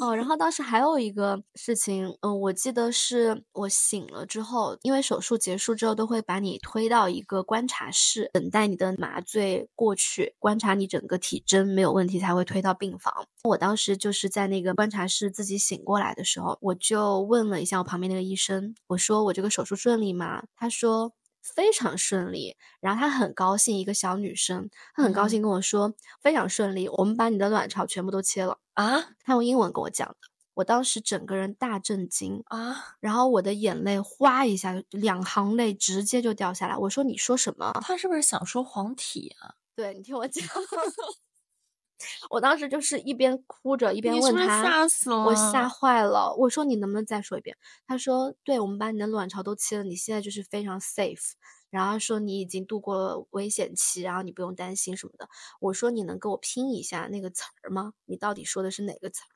[0.00, 13.26] 哦，然后当时还有一个事情，嗯，我记得是我醒了之后，因为手术结束之后都会把你推到一个观察室，等待你的麻醉过去，观察你整个体征没有问题才会推到病房。
[13.44, 20.44] 我当时就是在那个观察室自己醒过来的时候，我就问了一下我旁边那个医生，我说我这个手术顺利吗？
[20.56, 21.12] 他说。
[21.56, 29.10] 非常顺利，然后她很高兴，一个小女生，她很高兴跟我说非常顺利，我们把你的卵巢全部都切了啊！
[29.22, 30.16] 他用英文跟我讲的，
[30.54, 36.76] 我当时整个人大震惊啊，然后我的眼泪哗一下，两行泪直接就掉下来。
[36.76, 37.72] 我说你说什么？
[37.82, 39.54] 他是不是想说黄体啊？
[39.74, 40.46] 对你听我讲。
[42.30, 46.34] 我当时就是一边哭着一边问他，吓死了，我吓坏了。
[46.36, 47.56] 我说你能不能再说一遍？
[47.86, 51.32] 他说，对，我们把你的卵巢都切了，你现在就是非常 safe。
[51.72, 55.28] 然后说你已经度过了危险期，然后你不用担心什么的。
[55.60, 57.94] 我说你能给我拼一下那个词儿吗？
[58.04, 59.28] 你到底说的是哪个词儿？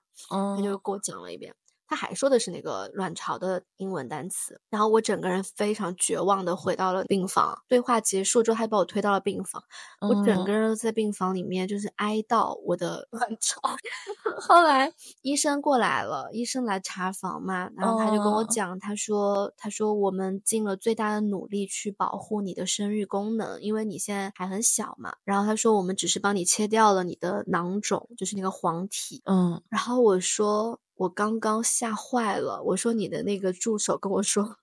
[0.56, 1.54] 他就给我讲了一遍。
[1.86, 7.56] 他还说的是那个卵巢的英文单词，然后我整个人非常绝望的回到了病房。
[7.68, 9.62] 对话结束之后，他把我推到了病房，
[10.00, 13.60] 我整个人都在病房里面就是哀悼我的卵巢。
[14.40, 25.14] 后来医生过来了，医生来查房嘛，然后他就跟我讲，他说，他说我们尽了最大的努力去保护你的生育功能，因为你现在还很小嘛。
[25.24, 29.22] 然后他说，我们只是帮你切掉了你的囊肿，就是那个黄体。
[29.26, 30.80] 嗯，然后我说。
[30.96, 34.56] 我刚刚吓坏了，我说你的那个助手跟我说。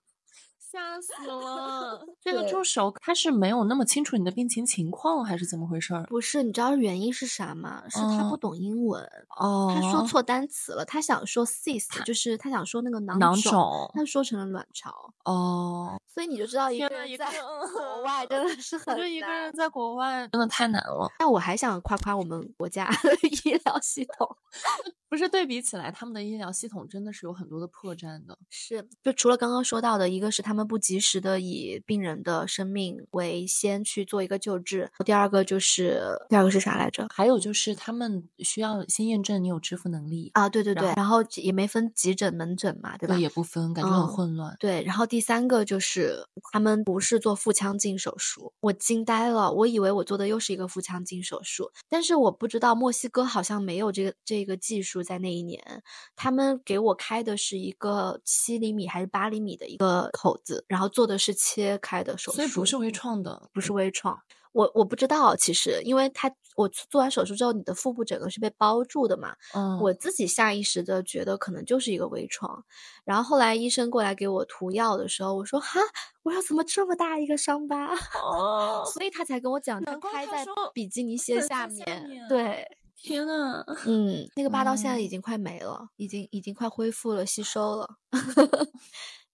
[0.74, 2.04] 吓死了！
[2.20, 6.02] 这个助手他是没有那么清楚你的病情情况，还是怎么回事儿？
[6.06, 7.84] 不是，你知道原因是啥吗？
[7.88, 9.00] 是他不懂英文
[9.38, 10.84] 哦，他说错单词了。
[10.84, 14.90] 他想说 cyst，就是他想说那个囊囊肿，他说成了卵巢
[15.24, 15.96] 哦。
[16.08, 21.08] 所以你就知道一个人在国外真的是很，就一个人在国外真的太难了。
[21.20, 24.36] 但我还想夸夸我们国家的医疗系统，
[25.08, 28.36] 不是对比起来，他们的医疗系统真的是有很多的破绽的。
[28.50, 30.63] 是，就除了刚刚说到的，一个是他们。
[30.66, 37.06] 不及时的以病人的生命为先去做一个救治，第二个就是第二个是啥来着？
[37.10, 43.16] 还有就是他们需要先验证你有支付能力啊，对对对，然后也没分急诊门诊嘛，对吧？
[43.16, 44.56] 也不分，感觉很混乱。
[44.60, 55.82] 对，然后第三个就是他们不是做腹腔镜手术，我惊呆了，我以为我做的又是一个腹腔镜手术，但是我不知道墨西哥好像没有这个这个技术在那一年，
[56.14, 60.53] 他们给我开的是一个七厘米还是八厘米的一个口子。
[60.66, 64.20] 然后做的是切开的手术，所以不是微创的，不是微创。
[64.52, 69.34] 我我不知道，其实因为他我做完手术之后，你的腹部整个是被包住的嘛。
[69.52, 72.64] 嗯，我自己下意识的觉得可能就是一个微创。
[73.04, 75.80] 然后后来医生过来给我涂药的时候，我说哈，
[76.22, 77.96] 我说怎么这么大一个伤疤？
[78.22, 82.06] 哦，所以他才跟我讲，他开在比基尼鞋下面。
[82.28, 82.64] 对，
[82.94, 87.88] 天呐，嗯，那个疤到现在已经快没了，已经已经快恢复了，吸收了。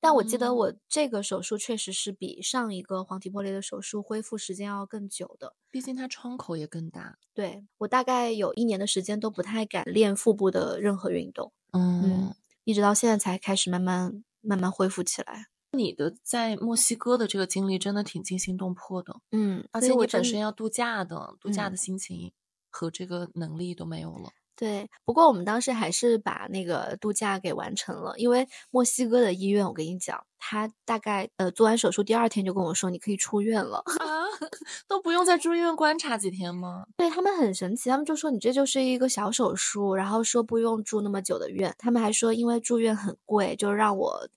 [0.00, 7.18] 但我记得我这个手术确实是比上一个黄体破裂的手术恢复时间要更久的，毕竟它窗口也更大。
[7.34, 12.34] 对我大概有一年的时间都不太敢练腹部的任何运动，嗯，
[12.64, 15.46] 一直到现在才开始慢慢慢慢恢复起来。
[15.72, 22.32] 你的在墨西哥的这个经历真的挺惊心动魄的，嗯，而且你本身要度假的，度假的心情
[22.70, 24.30] 和这个能力都没有了。
[24.60, 34.28] 对，不过我们当时还是把那个度假给完成了，因为墨西哥的医院，我跟你讲，他大概呃做完手术第二天就跟我说你可以出院了啊，
[34.86, 36.84] 都不用再住院观察几天吗？
[36.94, 44.28] 对他们很神奇，他们就说你这就是一个小手术，然后说不用住那么久的院，他们还说因为住院很贵，就让我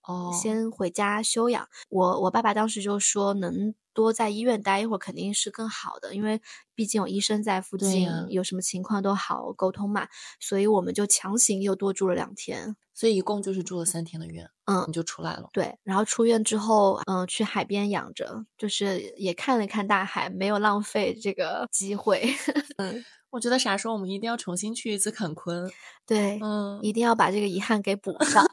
[0.41, 1.67] 先回家休养。
[1.89, 3.75] 我我爸爸当时就说能。
[3.93, 6.41] 多在医院待一会儿肯定是更好的，因为
[6.75, 10.07] 毕竟有医生在附近，有什么情况都好沟通嘛。
[10.39, 14.49] 所以我们就强行又多住了两天，所以一共就是住了三天的院。
[14.65, 15.49] 嗯，你就出来了。
[15.51, 22.23] 对，然后出院之后，嗯，去海边养着，就是也看了看大海，没有浪费这个机会。
[22.77, 25.69] 嗯，我觉得啥时候我们一定要重新去一次坎昆。
[26.05, 28.45] 对，嗯，一定要把这个遗憾给补上。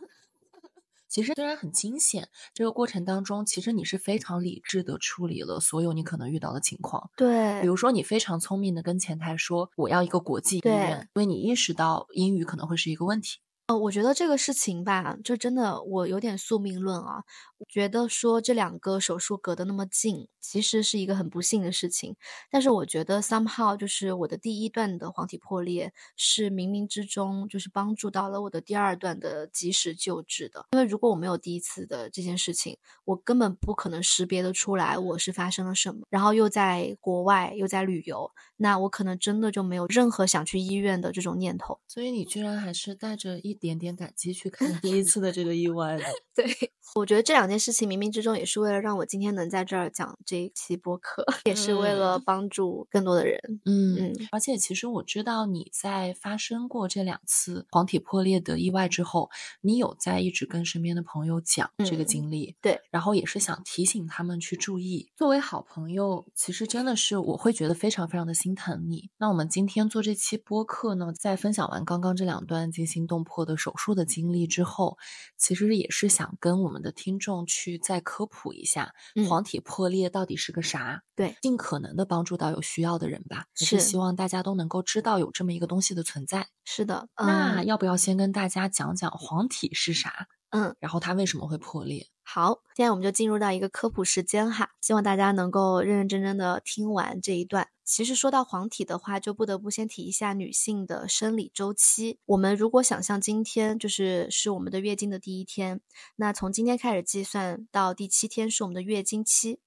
[1.11, 7.11] 其实虽然很惊险，这个过程当中，其实你是非常理智的处理了所有你可能遇到的情况。
[7.17, 13.41] 对，比如说你非常聪明的跟前台说我要一个国际医院，因为你意识到英语可能会是一个问题。
[13.67, 17.23] 呃，我觉得这个事情吧，就真的我有点宿命论啊。
[17.69, 22.17] 觉得说这两个手术隔得那么近，其实是一个很不幸的事情。
[22.51, 30.67] 但是我觉得 somehow 就是我的第一段的黄体破裂是冥冥之中就是帮助到了我的第二段的及时救治的。
[30.73, 36.07] 因为如果我没有第一次的这件事情，我根本不可能识别得出来我是发生了什么。
[36.09, 41.79] 然后又在国外又在旅游，那我可能真的就没有任何想去医院的这种念头。
[41.87, 46.05] 所以你居然还是带着一点点感激去看 第一次的这个意外的。
[46.35, 46.47] 对，
[46.95, 53.39] 我觉得这两件事情冥冥之中也是为了让我今天能在这儿讲这一期播客，也是为了帮助更多的人。
[53.65, 59.29] 嗯嗯，而且其实我知道你在发生过这两次黄体破裂的意外之后，
[59.61, 62.57] 你有在一直跟身边的朋友讲这个嗯经历。
[62.61, 65.11] 对，然后也是想提醒他们去注意。
[65.17, 69.11] 作为好朋友，其实真的是我会觉得非常非常的心疼你。
[69.19, 74.97] 那我们今天做这期播客呢，在分享完刚刚这两段惊心动魄的手术的经历之后，
[75.37, 81.03] 其实也是想跟我们的听众去再科普一下嗯黄体破裂到底是个啥。
[81.17, 83.45] 对尽可能的帮助到有需要的人吧。
[83.55, 86.47] 是是希望大家都能够知道有这么一个东西的存在。
[86.65, 87.09] 是的。
[87.17, 90.27] 嗯那要不要先跟大家讲讲黄体是啥？
[90.51, 92.09] 嗯，然后它为什么会破裂？
[92.23, 97.69] 好，现在我们就进入到一个科普时间哈，希望大家能够认认真真的听完这一段。
[97.85, 102.21] 其实说到黄体的话，就不得不先提一下女性的生理周期。
[102.27, 105.81] 我们如果想象今天就是是我们的月经的第一天，
[106.15, 109.59] 那从今天开始计算到第七天是我们的月经期。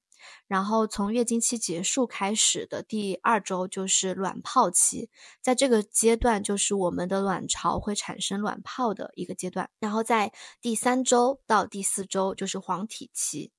[0.48, 5.10] 然后从月经期结束开始的第二周就是卵泡期，
[5.42, 9.70] 在这个阶段就是我们的卵巢会产生卵泡的一个阶段。
[9.80, 13.52] 然后在第三周到第四周就是黄体期，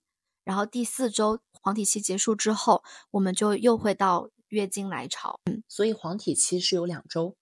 [0.45, 5.41] 然后第四周黄体期结束之后，我们就又会到月经来潮。
[5.47, 7.37] 嗯所以黄体期是有两周。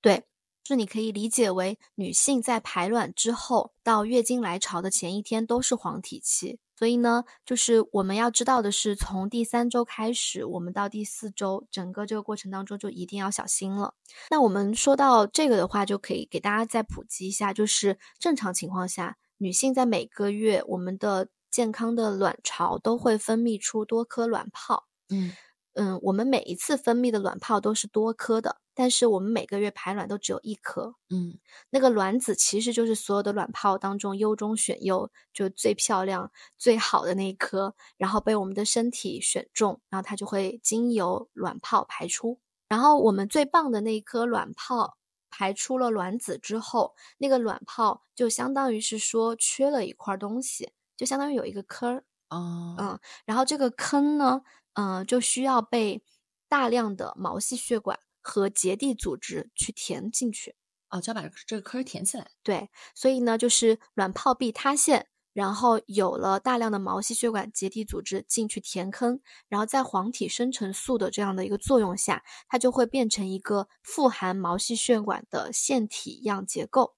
[0.00, 0.24] 对，
[0.64, 6.58] 就是你可以理解为女性在排卵之后到月经来潮的前一天都是黄体期。
[6.78, 13.94] 所以呢，就是我们要知道的是，从第三周开始，我们到第四周，整个这个过程当中就一定要小心了。
[14.30, 24.86] 那我们说到这个的话，就可以给大家再普及一下，就是正常情况下，女性在每个月我们的健康的卵巢都会分泌出多颗卵泡。
[25.10, 25.32] 嗯
[25.80, 30.96] 嗯，我们每一次分泌的卵泡都是多颗的，但是我们每个月排卵都只有一颗。
[31.08, 31.38] 嗯
[31.70, 42.40] 那个卵子其实就是所有的卵泡当中优中选优，就最漂亮、最好的那一颗，然后被我们的身体选中，然后它就会经由卵泡排出。
[42.68, 44.96] 然后我们最棒的那一颗卵泡
[45.30, 52.04] 排出了卵子之后，那个卵泡就相当于是说缺了一块东西，就相当于有一个坑儿。
[52.30, 54.42] 哦嗯，然后这个坑呢，
[54.80, 56.04] 嗯、就需要被
[56.48, 60.54] 大量的毛细血管和结缔组织去填进去。
[60.88, 62.30] 哦，就要把这个坑填起来。
[62.44, 76.94] 对，所以呢，就是卵泡壁塌陷，然后有了大量的毛细血管结缔组织进去填坑，然后在黄体生成素的这样的一个作用下，它就会变成一个富含毛细血管的腺体样结构。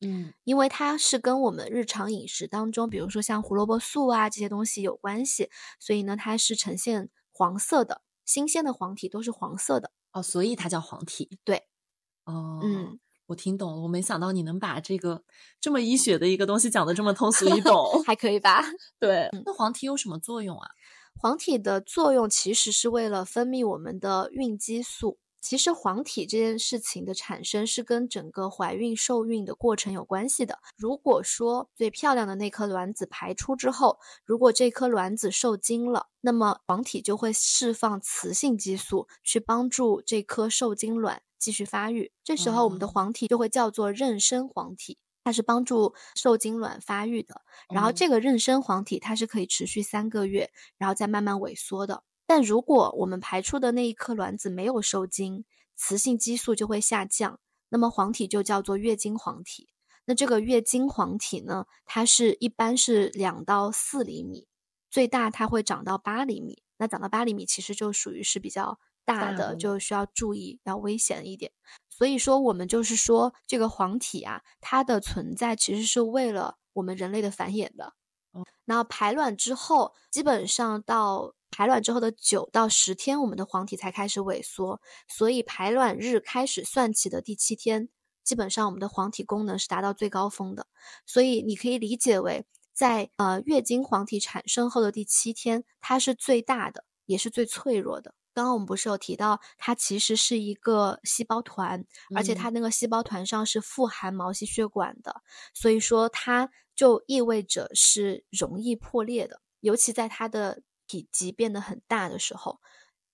[0.00, 9.92] 嗯因为它是跟我们日常饮食当中，比如说像胡萝卜素啊这些东西有关系，所以呢，它是呈现黄色的，新鲜的黄体都是黄色的。
[10.12, 11.38] 哦，所以它叫黄体。
[11.44, 11.64] 对，
[12.24, 13.80] 哦，嗯，我听懂了。
[13.82, 15.22] 我没想到你能把这个
[15.60, 18.02] 这么医学的一个东西讲的这么通俗易懂。
[18.04, 18.62] 还可以吧？
[18.98, 20.70] 对，那黄体有什么作用啊？
[21.20, 25.18] 黄体的作用其实是为了分泌我们的孕激素。
[25.40, 30.58] 其实黄体这件事情的产生是跟整个怀孕受孕的过程有关系的。
[30.76, 42.12] 如果说最漂亮的那颗卵子排出之后，如果这颗卵子受精了，那么黄体就会释放雌性激素去帮助这颗受精卵继续发育。
[42.22, 44.98] 这时候我们的哦黄体就会叫做妊娠黄体。
[45.22, 52.02] 它是帮助受精卵发育的，然后哦这个妊娠黄体它是可以持续三个月，然后再慢慢萎缩的。
[52.30, 59.70] 但如果我们排出的那一颗卵子没有受精，雌性激素就会下降，那么黄体就叫做月经黄体。
[60.04, 64.46] 那这个月经黄体呢，它是一般是两到四厘米，
[64.88, 66.62] 最大它会长到八厘米。
[66.76, 71.50] 那长到八厘米其实就属于是比较大的，大就需要注意，要危险一点。
[71.88, 77.94] 所以说，我们就是说，这个黄体啊，它的存在其实是为了我们人类的繁衍的。
[78.64, 84.80] 然后排卵之后，基本上到排卵之后的九到十天，我们的黄体才开始萎缩。
[85.08, 87.88] 所以排卵日开始算起的第七天，
[88.22, 90.66] 基本上我们的黄体功能是达到最高峰的。
[91.04, 98.14] 所以你可以理解为，在呃月经黄体产生后的第七天，它是最大的，也是最脆弱的。
[98.32, 101.84] 刚刚我们不是有提到，它其实是一个细胞团，
[102.14, 105.20] 而且嗯它那个细胞团上是富含毛细血管的，
[105.52, 112.60] 所以说它就意味着是容易破裂的，尤其在它的体积变得很大的时候，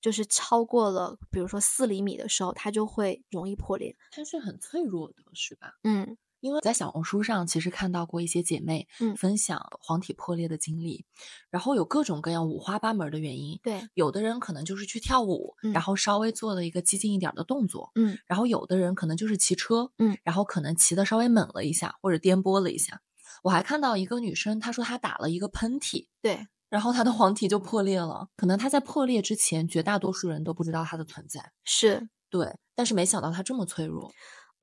[0.00, 3.96] 就是超过了，比如说四厘米的时候，它就会容易破裂。
[4.10, 5.74] 它是很脆弱的，是吧？
[5.82, 11.04] 嗯，因为在小红书上其实看到过一些姐妹嗯分享黄体破裂的经历，
[11.50, 13.60] 然后有各种各样五花八门的原因。
[13.62, 23.02] 对，有的人可能就是去跳舞，嗯然后稍微做了一个激进一点的动作，嗯然后有的人可能就是骑车，嗯，然后可能骑的稍微猛了一下，或者颠簸了一下。
[23.42, 28.28] 我还看到一个女生，她说她打了一个喷嚏，对，然后它的黄体就破裂了。
[28.36, 32.08] 可能它在破裂之前，绝大多数人都不知道它的存在，是。
[32.28, 34.12] 对，但是没想到它这么脆弱。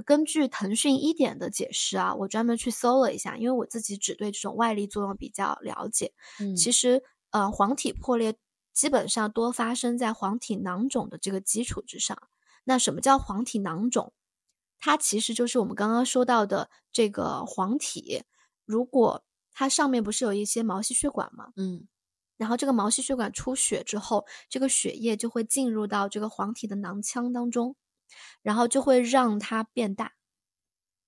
[0.06, 6.14] 根据腾讯一点的解释啊，我专门去搜了一下，因为我自己只对这种外力作用比较了解。
[6.40, 8.36] 嗯其实，呃，黄体破裂
[8.74, 12.18] 基本上多发生在黄体囊肿的这个基础之上。
[12.66, 14.14] 那什么叫黄体囊肿？
[14.80, 18.24] 它其实就是我们刚刚说到的这个黄体，
[18.66, 19.24] 如果
[19.54, 21.54] 它上面不是有一些毛细血管吗？
[21.56, 21.88] 嗯
[22.38, 27.76] 然后这个毛细血管出血之后，这个血液就会进入到这个黄体的囊腔当中，
[28.42, 30.14] 然后就会让它变大，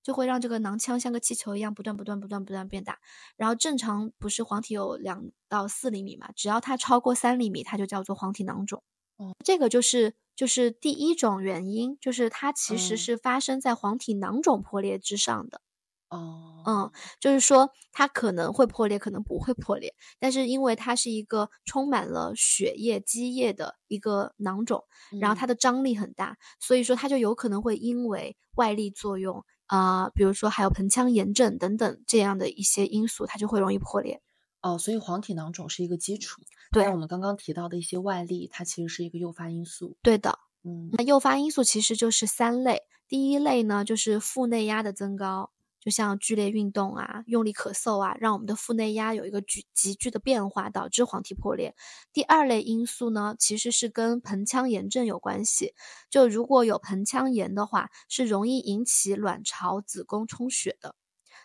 [0.02, 3.00] 就会让这个囊腔像个气球一样不断不断不断不断变大。
[3.36, 8.82] 然后正常不是黄体有两到四厘米嘛，只要它超过三厘米，它就叫做黄体囊肿。
[9.16, 15.60] 哦，这个就是就是第一种原因，就是它其实嗯是发生在黄体囊肿破裂之上的。
[16.08, 24.84] 哦，嗯，就是说它可能会破裂，可能不会破裂，但是因为它是一个充满了血液、积液的一个囊肿，
[25.20, 34.22] 然后嗯它的张力很大，所以说它就有可能会因为外力作用啊、比如说还有盆腔炎症等等这样的一些因素，它就会容易破裂。
[34.62, 36.40] 哦，所以黄体囊肿是一个基础，
[36.70, 39.96] 对但我们刚刚提到的一些外力，它其实是一个诱发因素。
[40.02, 45.50] 对的，嗯那诱发因素其实就是三类，第一类呢就是腹内压的增高。
[45.86, 51.76] 就像剧烈运动啊、用力咳嗽啊，让我们的腹内压有一个急急剧的变化，导致黄体破裂。
[52.12, 55.74] 第二类因素呢，其实是跟盆腔炎症有关系。
[56.10, 60.96] 就如果有盆腔炎的话，是容易引起卵巢、子宫充血的。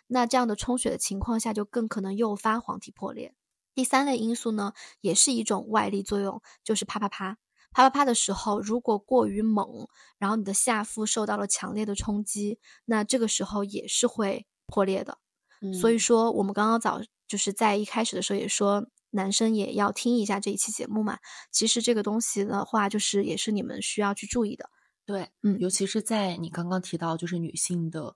[0.08, 3.36] 那这样的充血的情况下，就更可能诱发黄体破裂。
[3.76, 7.38] 第三类因素呢，也是一种外力作用，就是啪啪啪。
[7.72, 15.18] 啪啪啪的时候，如果过于猛，然后你的下腹受到了强烈的冲击，那这个时候也是会破裂的。
[15.80, 21.18] 所以嗯说，我们刚刚早就是在一开始的时候也说，男生也要听一下这一期节目嘛。
[21.50, 24.68] 其实这个东西的话，就是也是你们需要去注意的。
[25.04, 28.14] 对，嗯尤其是在你刚刚提到，就是女性的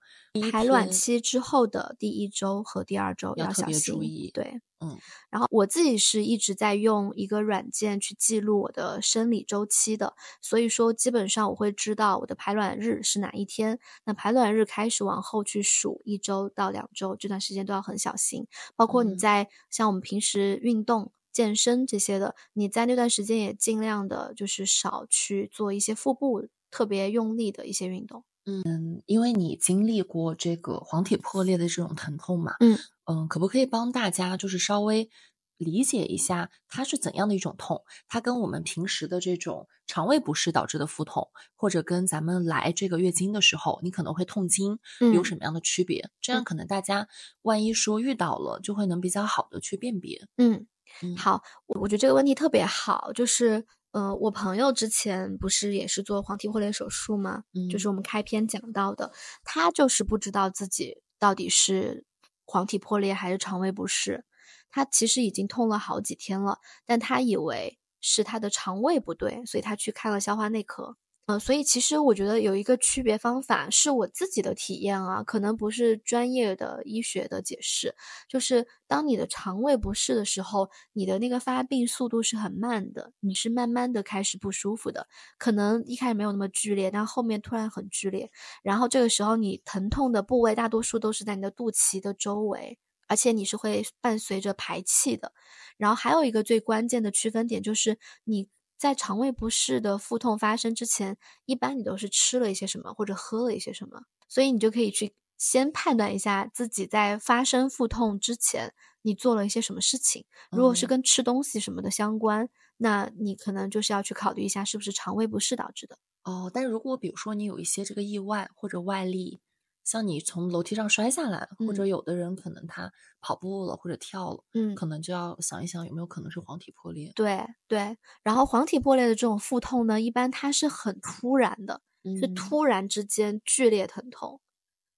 [0.53, 3.95] 排卵，期之后的第一周和第二周要特别小心。
[3.95, 4.97] 注意对，嗯
[5.29, 13.81] 然后我自己是一直在用一个软件去记录我的生理周期的，所以说基本上我会知道我的排卵日是哪一天。
[14.05, 18.47] 那排卵日开始往后去数一周到两周，这段时间都要很小心。
[18.77, 26.47] 包括你嗯在像我们平时运动、健身这些的，你在那段时间也尽量的就是少去做一些腹部
[26.77, 28.23] 特别用力的一些运动。
[28.45, 35.09] 嗯，因为你经历过这个黄体破裂的这种疼痛嘛，嗯嗯，可不可以帮大家就是稍微
[35.57, 37.83] 理解一下它是怎样的一种痛？
[38.09, 44.79] 它跟我们平时的这种肠胃不适导致的腹痛，或者跟咱们来这个月经的时候你可能会痛经
[45.15, 46.11] 有嗯什么样的区别？
[46.21, 47.09] 这样嗯可能大家
[47.41, 50.29] 万一说遇到了，就会能比较好的去辨别。
[50.37, 50.67] 嗯。
[51.03, 53.67] 嗯，好，我我觉得这个问题特别好，就是，
[53.97, 57.45] 呃，我朋友之前不是也是做黄体破裂手术吗？
[57.71, 59.11] 就嗯是我们开篇讲到的，
[59.43, 62.05] 他就是不知道自己到底是
[62.45, 64.27] 黄体破裂还是肠胃不适，
[64.69, 70.99] 他其实已经痛了好几天了，但他以为是他的肠胃不对，所以他去看了消化内科。
[71.27, 77.97] 呃，所以其实我觉得有一个区别方法是我自己的体验啊，可能不是专业的医学的解释，
[78.29, 88.31] 就是当你的肠胃不适的时候，你的那个发病速度是很慢的，你是慢慢的开始不舒服的，可能一开始没有那么剧烈，但后面突然很剧烈，
[88.63, 95.33] 然后这个时候你疼痛的部位大多数都是在你的肚脐的周围，而且你是会伴随着排气的。
[95.77, 98.49] 然后还有一个最关键的区分点就是你。
[98.79, 110.25] 在肠胃不适的腹痛发生之前，一般你都是吃了一些什么或者喝了一些什么，所以你就可以去先判断一下自己在发生腹痛之前你做了一些什么事情。
[110.51, 115.99] 如果是嗯跟吃东西什么的相关，那你可能就是要去考虑一下是不是肠胃不适导致的。
[116.25, 119.41] 哦，但如果比如说你有一些这个意外或者外力，
[119.87, 127.13] 像你从楼梯上摔下来，或者嗯有的人可能他跑步了或者跳了，嗯，可能就要想一想有没有可能是黄体破裂。
[127.15, 127.97] 对对。
[128.23, 131.81] 然后黄体破裂的这种腹痛呢，一般它是很突然的，
[132.21, 134.41] 是嗯突然之间剧烈疼痛。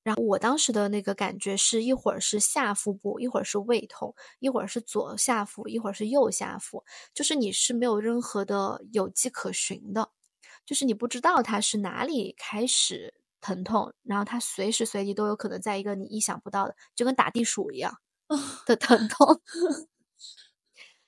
[0.03, 6.83] 然后我当时的那个感觉是一会儿是下腹部，一会儿是胃痛，一会儿是左下腹，一会儿是右下腹，
[7.13, 10.09] 就是你是没有任何的有迹可循的，
[10.65, 17.99] 就是你不知道它是哪里开始疼痛，然后它随时随地都有可能在一个你意想不到的，就跟打地鼠一样
[18.67, 19.41] 的疼痛。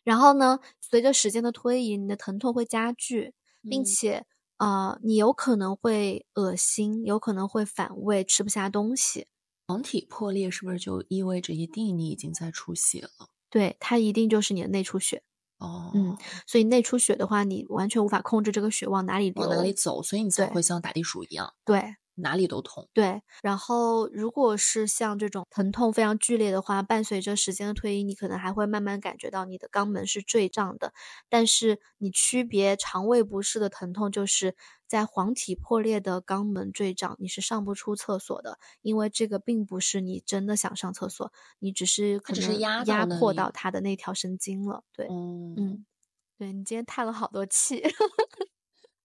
[0.03, 3.35] 然后呢，随着时间的推移，你的疼痛会加剧，
[3.69, 4.25] 并且
[4.57, 9.27] 呃，你有可能会恶心，有可能会反胃，吃不下东西。
[9.67, 13.29] 黄体破裂是不是就意味着一定你已经在出血了？
[13.51, 15.23] 对，它一定就是你的内出血。
[15.59, 16.17] 哦，嗯，
[16.47, 21.53] 所以内出血的话，你完全无法控制这个血往哪里流，往哪里走，所以你才会像打地鼠一样。
[21.65, 21.97] 对。
[22.21, 23.23] 哪里都痛，对。
[23.43, 30.93] 然后，如果是像这种疼痛非常剧烈的话，伴随着时间的推移，你可能还会慢慢感觉到你的肛门是坠胀的。
[31.29, 34.57] 但是，你区别肠胃不适的疼痛，就是
[34.87, 44.83] 在黄体破裂的肛门坠胀，你是上不出厕所的，因为这个并不是你真的想上厕所，你只是可能压压迫到它的那条神经了。
[44.93, 45.07] 对，
[45.55, 45.85] 嗯嗯，
[46.39, 47.83] 对你今天叹了好多气。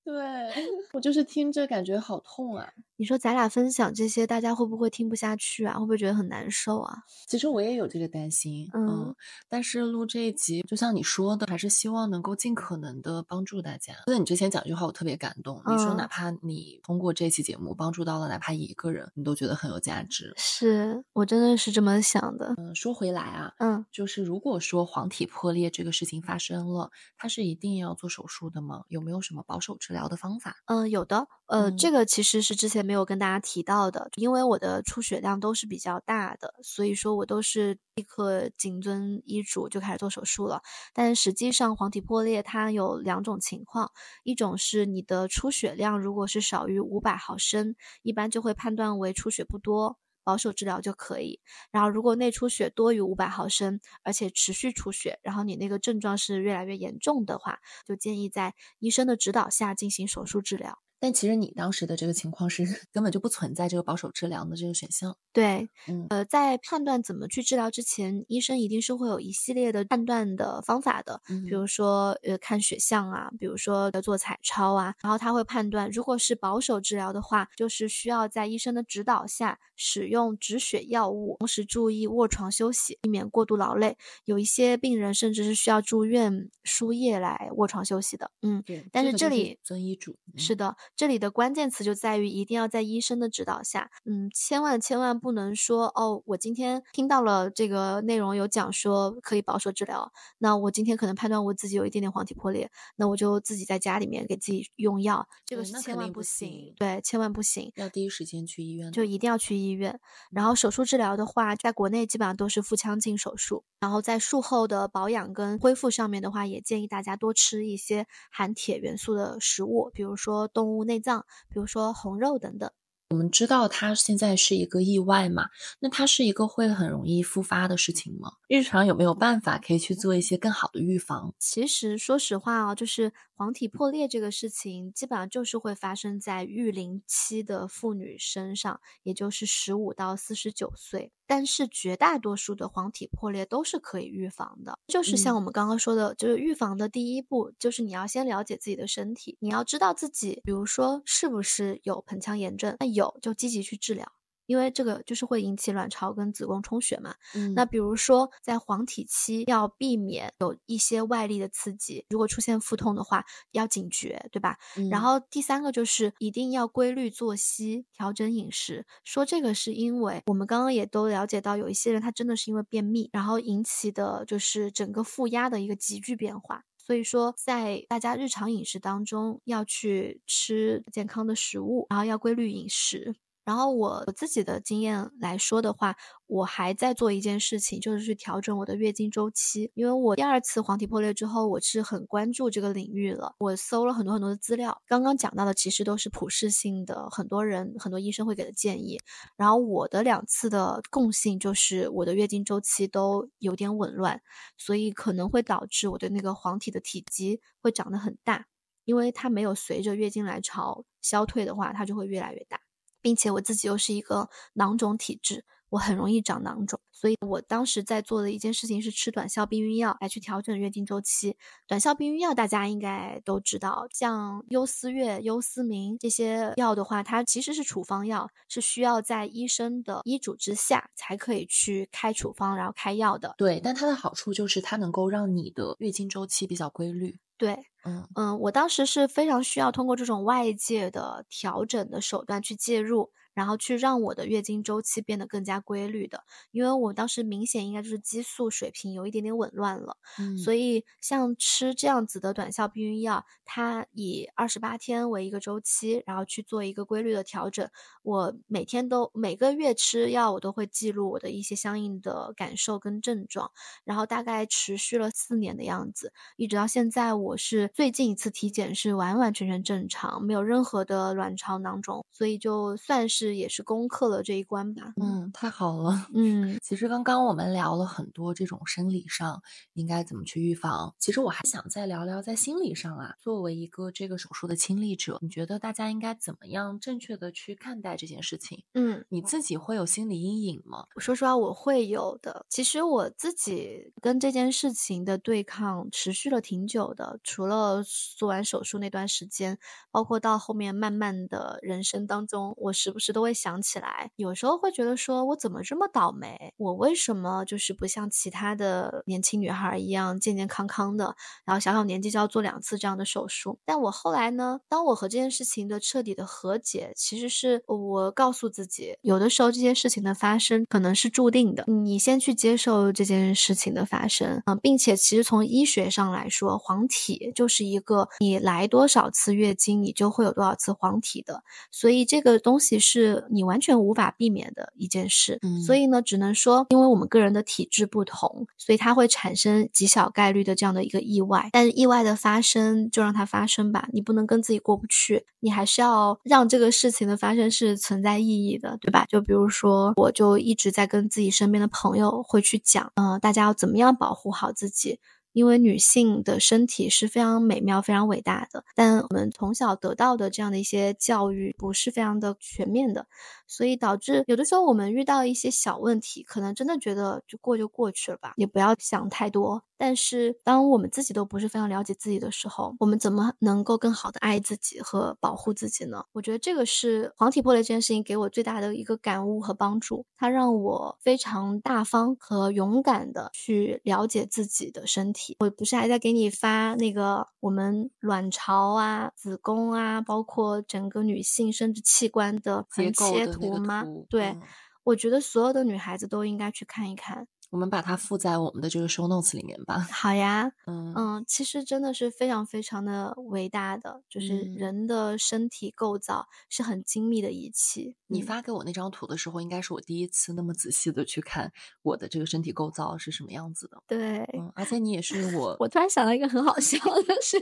[0.06, 0.14] 对
[0.94, 2.70] 我就是听着感觉好痛啊！
[2.98, 5.74] 你说咱俩分享这些，大家会不会听不下去啊？
[5.74, 7.00] 会不会觉得很难受啊？
[7.28, 9.14] 其实我也有这个担心，嗯，
[9.50, 13.94] 但是录这一集，就像你说的，还是希望能够尽可能的帮助大家。
[14.06, 15.60] 记得你之前讲一句话，我特别感动。
[15.66, 20.32] 你说哪怕你通过这期节目帮助到了哪怕一个人，你都觉得很有价值。
[20.38, 22.54] 是我真的是这么想的。
[22.58, 28.84] 嗯，说回来啊，嗯，就是如果说黄体破裂这个事情发生了，它是一定要做手术的吗？
[28.88, 30.56] 有没有什么保守治疗的方法？
[30.68, 31.28] 嗯，有的。
[31.48, 40.62] 呃，这个其实是之前没有跟大家提到的，因为我的出血量都是比较大的，所以说我都是立刻谨遵医嘱就开始做手术了。
[40.92, 43.92] 但实际上，黄体破裂它有两种情况，
[44.24, 51.40] 一种是你的出血量如果是少于五百毫升，一般就会判断为出血不多，保守治疗就可以。
[51.72, 60.85] 然后如果内出血多于五百毫升，而且持续出血，然后你那个症状是越来越严重的话，就建议在医生的指导下进行手术治疗。
[61.06, 65.16] 但其实你当时的这个情况是 根本就不存在这个保守治疗的这个选项。
[65.32, 71.22] 对，嗯，呃，在判断怎么去治疗之前，医生一定是会有一系列的判断的方法的。
[71.48, 83.96] 比如说，呃，看血象啊，比如说做彩超啊，然后他会判断，如果是保守治疗的话，就是需要在医生的指导下使用止血药物，同时注意卧床休息，避免过度劳累。
[84.24, 88.32] 有一些病人甚至是需要住院输液来卧床休息的。
[88.42, 88.84] 嗯，对。
[88.92, 90.16] 但是这里遵医嘱。
[90.36, 90.76] 是的。
[90.96, 110.00] 这里的关键词就在于一定要在医生的指导下，嗯，千万千万不能说哦，我今天听到了这个内容有讲说可以保守治疗，那我今天可能判断我自己有一点点黄体破裂，那我就自己在家里面给自己用药，这个是千万不行，对，千万不行，要第一时间去医院，就一定要去医院。
[110.32, 121.26] 然后手术治疗的话，在国内基本上都是腹腔镜手术，然后在术后的保养跟恢复上面的话，也建议大家多吃一些含铁元素的食物，比如说动物物内脏。
[121.50, 122.70] 比如说红肉等等。
[123.12, 125.50] 我们知道它现在是一个意外嘛？
[125.80, 128.34] 那它是一个会很容易复发的事情吗？
[128.48, 131.34] 日常有没有办法可以去做一些更好的预防？
[131.40, 141.12] 其实说实话啊，就是黄体破裂这个事情，基本上就是会发生在育龄期的妇女身上，也就是十五到四十九岁。
[141.28, 154.12] 但是绝大多数的黄体破裂都是可以预防的，就是像我们刚刚说的，就是预防的第一步就是你要先了解自己的身体，你要知道自己，比如说是不是有盆腔炎症，那有就积极去治疗。
[154.46, 157.16] 因为这个就是会引起卵巢跟子宫充血嘛。
[157.34, 164.58] 嗯，那比如说在黄体期要避免有一些外力的刺激，如果出现腹痛的话要警觉，对吧？
[164.90, 168.86] 然后第三个就是一定要规律作息，调整饮食。
[169.04, 176.64] 说这个是因为我们刚刚也都了解到，有一些人他真的是因为便秘，然后引起的就是整个负压的一个急剧变化。
[176.78, 183.16] 所以说在大家日常饮食当中要去吃健康的食物，然后要规律饮食。
[183.46, 189.72] 然后我我自己的经验来说的话，我还在做一件事情，就是去调整我的月经周期。
[189.76, 194.82] 因为我第二次黄体破裂之后，我是很关注这个领域了，我搜了很多很多的资料。
[194.88, 199.00] 刚刚讲到的其实都是普适性的，很多人很多医生会给的建议。
[199.38, 204.22] 然后我的两次的共性就是我的月经周期都有点紊乱，
[204.58, 208.48] 所以可能会导致我的那个黄体的体积会长得很大，
[208.86, 212.65] 因为它没有随着月经来潮消退的话，它就会越来越大。
[213.06, 221.38] 并且我自己又是一个囊肿体质，我很容易长囊肿，所所以我当时在做的一件事情是吃短效避孕药来去调整月经周期。
[221.68, 233.36] 短效避孕药大家应该都知道，像优思悦、优思明这些药的话，它其实是处方药，是需要在医生的医嘱之下才可以去开处方，然后开药的。
[233.38, 237.20] 对，但它的好处就是它能够让你的月经周期比较规律。
[237.38, 237.54] 对，
[237.84, 243.12] 嗯嗯，我当时是非常需要通过这种外界的调整的手段去介入。
[243.36, 257.70] 然后去让我的月经周期变得更加规律的，因为我当时明显应该就是激素水平有一点点紊乱了，嗯，所以像吃这样子的短效避孕药，它以二十八天为一个周期，然后去做一个规律的调整。
[258.04, 263.52] 我每天都每个月吃药，我都会记录我的一些相应的感受跟症状，
[263.84, 273.25] 然后大概持续了四年的样子，一直到现在，我是最近一次体检是完完全全正常，没有任何的卵巢囊肿，所以就算是。
[273.34, 274.94] 也是攻克了这一关吧。
[275.02, 276.08] 嗯，太好了。
[276.14, 279.42] 嗯，其实刚刚我们聊了很多这种生理上
[279.74, 283.16] 应该怎么去预防，其实我还想再聊聊在心理上啊。
[283.20, 288.64] 作为一个这个手术的亲历者，你觉得大家应该怎么样正确的去看待这件事情？
[288.74, 290.86] 嗯，你自己会有心理阴影吗？
[290.96, 292.46] 我说实话，我会有的。
[292.50, 297.84] 其实我自己跟这件事情的对抗持续了挺久的，除了
[298.18, 299.58] 做完手术那段时间，
[299.92, 306.54] 包括到后面慢慢的人生当中，我时不时都会想起来，有时候会觉得说，我怎么这么倒霉？
[306.58, 313.58] 我为什么就是不像其他的年轻女孩一样健健康康的，然后小小年纪就要做两次这样的手术？
[313.64, 333.05] 但我后来呢，当我和这件事情的彻底的和解，其实是我告诉自己，有的时候这些事情的发生可能是注定的，你先去接受这件事情的发生嗯，并且其实从医学上来说，黄体就是一个你来多少次月经，你就会有多少次黄体的，所以这个东西是。
[333.06, 341.50] 是你完全无法避免的一件事，嗯所以呢，只能说，因为我们个人的体质不同，所以它会产生极小概率的这样的一个意外。
[341.52, 349.06] 但是意外的发生就让它发生吧，你不能跟自己过不去，你还是要让这个事情的发生是存在意义的，对吧？
[349.08, 355.00] 就比如说，我就一直在跟自己身边的朋友会去讲，嗯，大家要怎么样保护好自己。
[355.36, 363.06] 因为女性的身体是非常美妙、非常伟大的，但我们从小得到的这样的一些教育不是非常的全面的，
[363.46, 369.62] 所以导致有的时候我们遇到一些小问题，可能真的觉得就过就过去了吧，也不要想太多。
[369.78, 376.06] 但是，当我们自己都不是非常了解自己的时候，我们怎么能够更好的爱自己和保护自己呢？
[376.14, 385.36] 我觉得这个是黄体破裂这件事情给我最大的一个感悟和帮助，它让我非常大方和勇敢的去了解自己的身体。
[385.40, 393.84] 我不是还在给你发那个我们卵巢啊、子宫啊，包括整个女性生殖器官的横切图吗？
[394.10, 394.38] 对，
[394.84, 397.28] 我觉得所有的女孩子都应该去看一看。
[397.52, 399.88] 我们把它附在我们的这个 show notes 里面吧。
[399.92, 407.96] 好呀，嗯嗯，其实真的是非常非常的伟大的，就是人的身体构造是很精密的仪器。
[408.08, 413.82] 你发给我那张图的时候，应该是我第一次那么仔细的去看我的这个身体构造是什么样子的。
[413.88, 417.38] 对，嗯，而且你也是 我，我突然想到一个很好笑的是，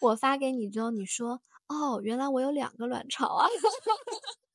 [0.00, 3.46] 我发给你之后，你说哦，原来我有两个卵巢啊。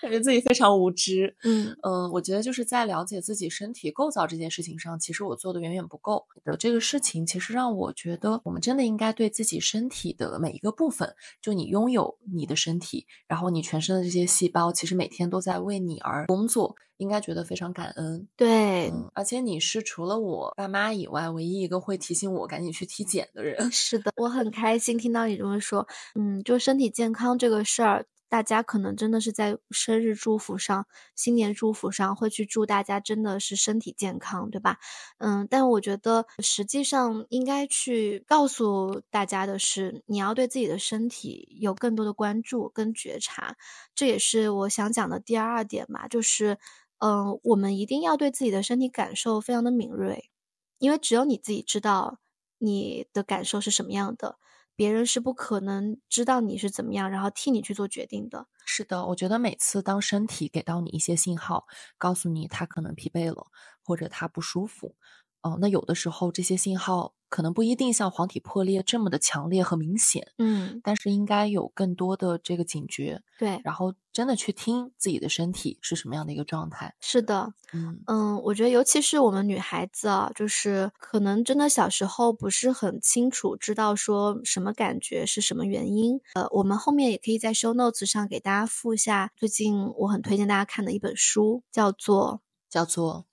[0.00, 18.26] 感觉自己非常无知，嗯嗯，我觉得就是在了解自己身体构造这件事情上，其实我做的远远不够的这个事情，其实让我觉得我们真的应该对自己身体的每一个部分，就你拥有你的身体，然后你全身的这些细胞，其实每天都在为你而工作，应该觉得非常感恩。
[18.36, 23.70] 对，嗯，而且你是除了我爸妈以外，唯一一个会提醒我赶紧去体检的人。
[23.70, 25.86] 是的，我很开心听到你这么说。
[26.14, 28.06] 嗯，就身体健康这个事儿。
[28.30, 34.78] 大家可能真的是在生日祝福上、新年祝福上会去祝大家真的是身体健康，对吧？
[35.18, 43.56] 嗯，但我觉得实际上应该去告诉大家的是，你要对自己的身体有更多的关注跟觉察。
[43.96, 46.58] 这也是我想讲的第二点嘛，就是，
[46.98, 50.30] 嗯，我们一定要对自己的身体感受非常的敏锐，
[50.78, 52.20] 因为只有你自己知道
[52.58, 54.38] 你的感受是什么样的。
[54.80, 58.46] 别人是不可能知道你是怎么样，然后替你去做决定的。
[58.64, 61.66] 是的，我觉得每次当身体给到你一些信号，
[61.98, 63.46] 告诉你他可能疲惫了，
[63.84, 64.94] 或者他不舒服。
[65.42, 76.94] 哦，那有的时候这些信号可能不一定像黄体破裂这么的强烈和明显，嗯，但是应该有更多的这个警觉，对，然后真的去听自己的身体是什么样的一个状态。
[77.00, 86.20] 是的，嗯嗯，我觉得尤其是我们女孩子啊，就是可能真的小时候不是很清楚知道说什么感觉是什么原因。
[86.34, 93.29] 呃，我们后面也可以在 show notes 上给大家附下最近我很推荐大家看的一本书，叫做叫做。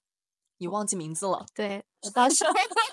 [0.58, 1.46] 你忘记名字了？
[1.54, 2.52] 对， 我到时候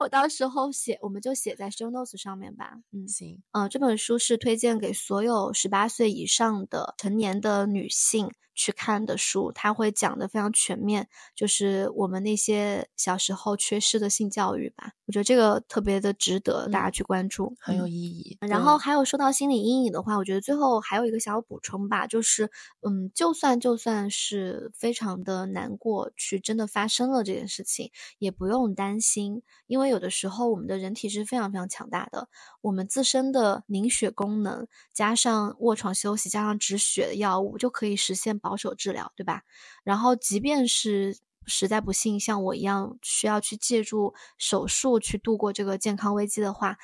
[0.00, 2.78] 我到时候写，我们就写在 show notes 上面吧。
[2.90, 3.42] 嗯，行。
[3.52, 8.32] 嗯，这本书是推荐给所有十八岁以上的成年的女性。
[8.52, 14.92] 去看的书，它会讲的非常全面，就是我们那些小时候缺失的性教育吧。
[15.06, 18.36] 我觉得这个特别的值得大家去关注，很有意义。
[18.40, 22.50] 然后还有说到心理阴影的话，我觉得最后还有一个小补充吧，就是
[22.86, 32.28] 嗯，就算就算是非常的难过，去真的发生了这件事情，也不用担心，因为有的时候我们的人体是非常非常强大的，
[32.60, 38.60] 我们自身的凝血功能加上卧床休息加上止血的药物就可以实现保。
[38.60, 39.40] 守治疗，对吧？
[39.84, 41.16] 然后，即便是
[41.46, 46.76] 实在不幸像我一样需要去借助手术去度过这个健康危机的话，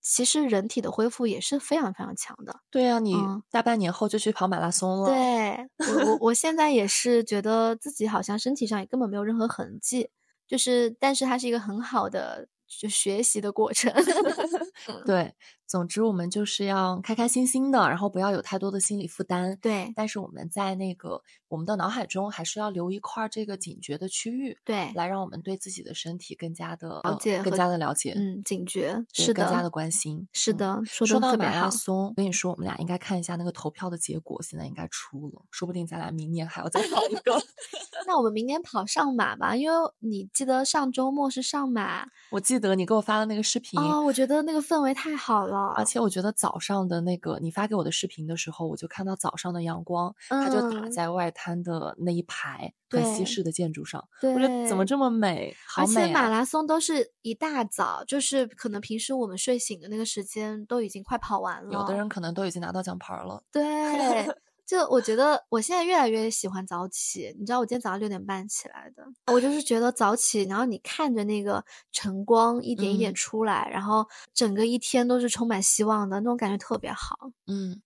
[0.00, 2.60] 其实人体的恢复也是非常非常强的。
[2.70, 3.14] 对啊，你
[3.50, 5.10] 大半年后就去跑马拉松了。
[5.10, 10.08] 对，我我我现在也是觉得自己好像身体上也根本没有任何痕迹，
[10.52, 12.46] 就是，但是它是一个很好的。
[12.80, 13.92] 就学习的过程，
[15.04, 15.30] 对，
[15.72, 19.56] 总之我们就是要开开心心的，然后不要有太多的心理负担。
[19.62, 30.82] 对，但是我们在那个我们的脑海中还是要留一块这个警觉的区域，对，来让我们对自己的身体更加的了解，更加的了解，嗯，警觉是的更加的关心，是的。
[30.84, 37.42] 说到马拉松，我跟你说，我们俩应该看一下那个投票的结果，现在应该出了，说不定咱俩明年还要再跑一个。
[38.06, 63.62] 那我们明年跑上马吧，因为你记得上周末是上马，我记得你给我发的那个视频哦，我觉得那个氛围太好了，而且我觉得早上的那个你发给我的视频的时候，我就看到早上的阳光，它就打在外滩的那一排很西式的建筑上，我觉得怎么这么美，而且马拉松都是一大早，就是可能平时我们睡醒的那个时间都已经快跑完了，有的人可能都已经拿到奖牌了，对。
[64.72, 67.36] 就我觉得，我现在越来越喜欢早起。
[67.38, 77.18] 你知道，我今天早上六点半起来的，我就是觉得早起，然后你看着那个晨光一点一点出来，然后整个一天都是充满希望的那种感觉，特别好。
[77.46, 77.82] 嗯，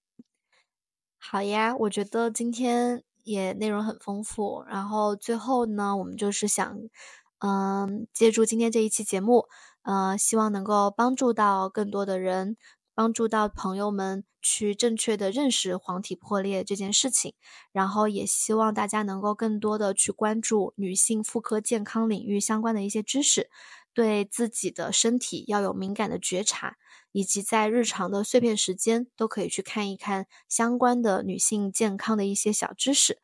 [1.18, 4.62] 好呀，我觉得今天也内容很丰富。
[4.68, 6.78] 然后最后呢，我们就是想，
[7.40, 9.48] 嗯，借助今天这一期节目，
[9.82, 12.56] 呃，希望能够帮助到更多的人。
[12.96, 17.34] 帮助到朋友们去正确的认识黄体破裂这件事情，
[17.70, 23.50] 然后也希望大家能够更多的去关注女性妇科健康领域相关的一些知识，
[23.92, 26.76] 对自己的身体要有敏感的觉察，
[27.12, 33.18] 以及在日常的碎片时间都可以去看一看相关的女性健康的一些小知识。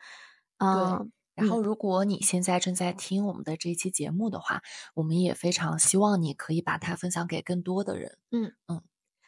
[0.59, 4.61] 嗯，然后如果你现在正在听我们的这一期节目的话，
[4.95, 8.19] 我们也非常希望你可以把它分享给更多的人。
[8.31, 8.83] 嗯嗯。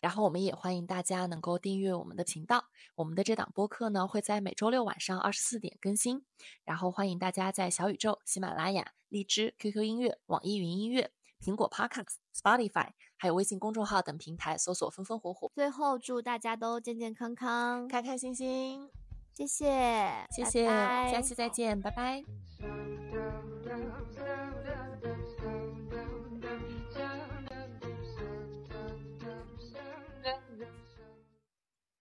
[0.05, 2.67] 然后我们也欢迎大家能够订阅我们的频道。
[2.95, 6.23] 我们的这档播客呢会在每周六晚上二十四点更新。
[6.63, 15.51] 然后欢迎大家在小宇宙、喜马拉雅、荔枝、QQ 音乐、网易云音乐、苹果 Podcast、Spotify，还有微信公众号等平台搜索“风风火火”。
[15.57, 18.91] 最后祝大家都健健康康、开开心心。
[19.33, 22.23] 谢谢，谢谢，下期再见，拜拜。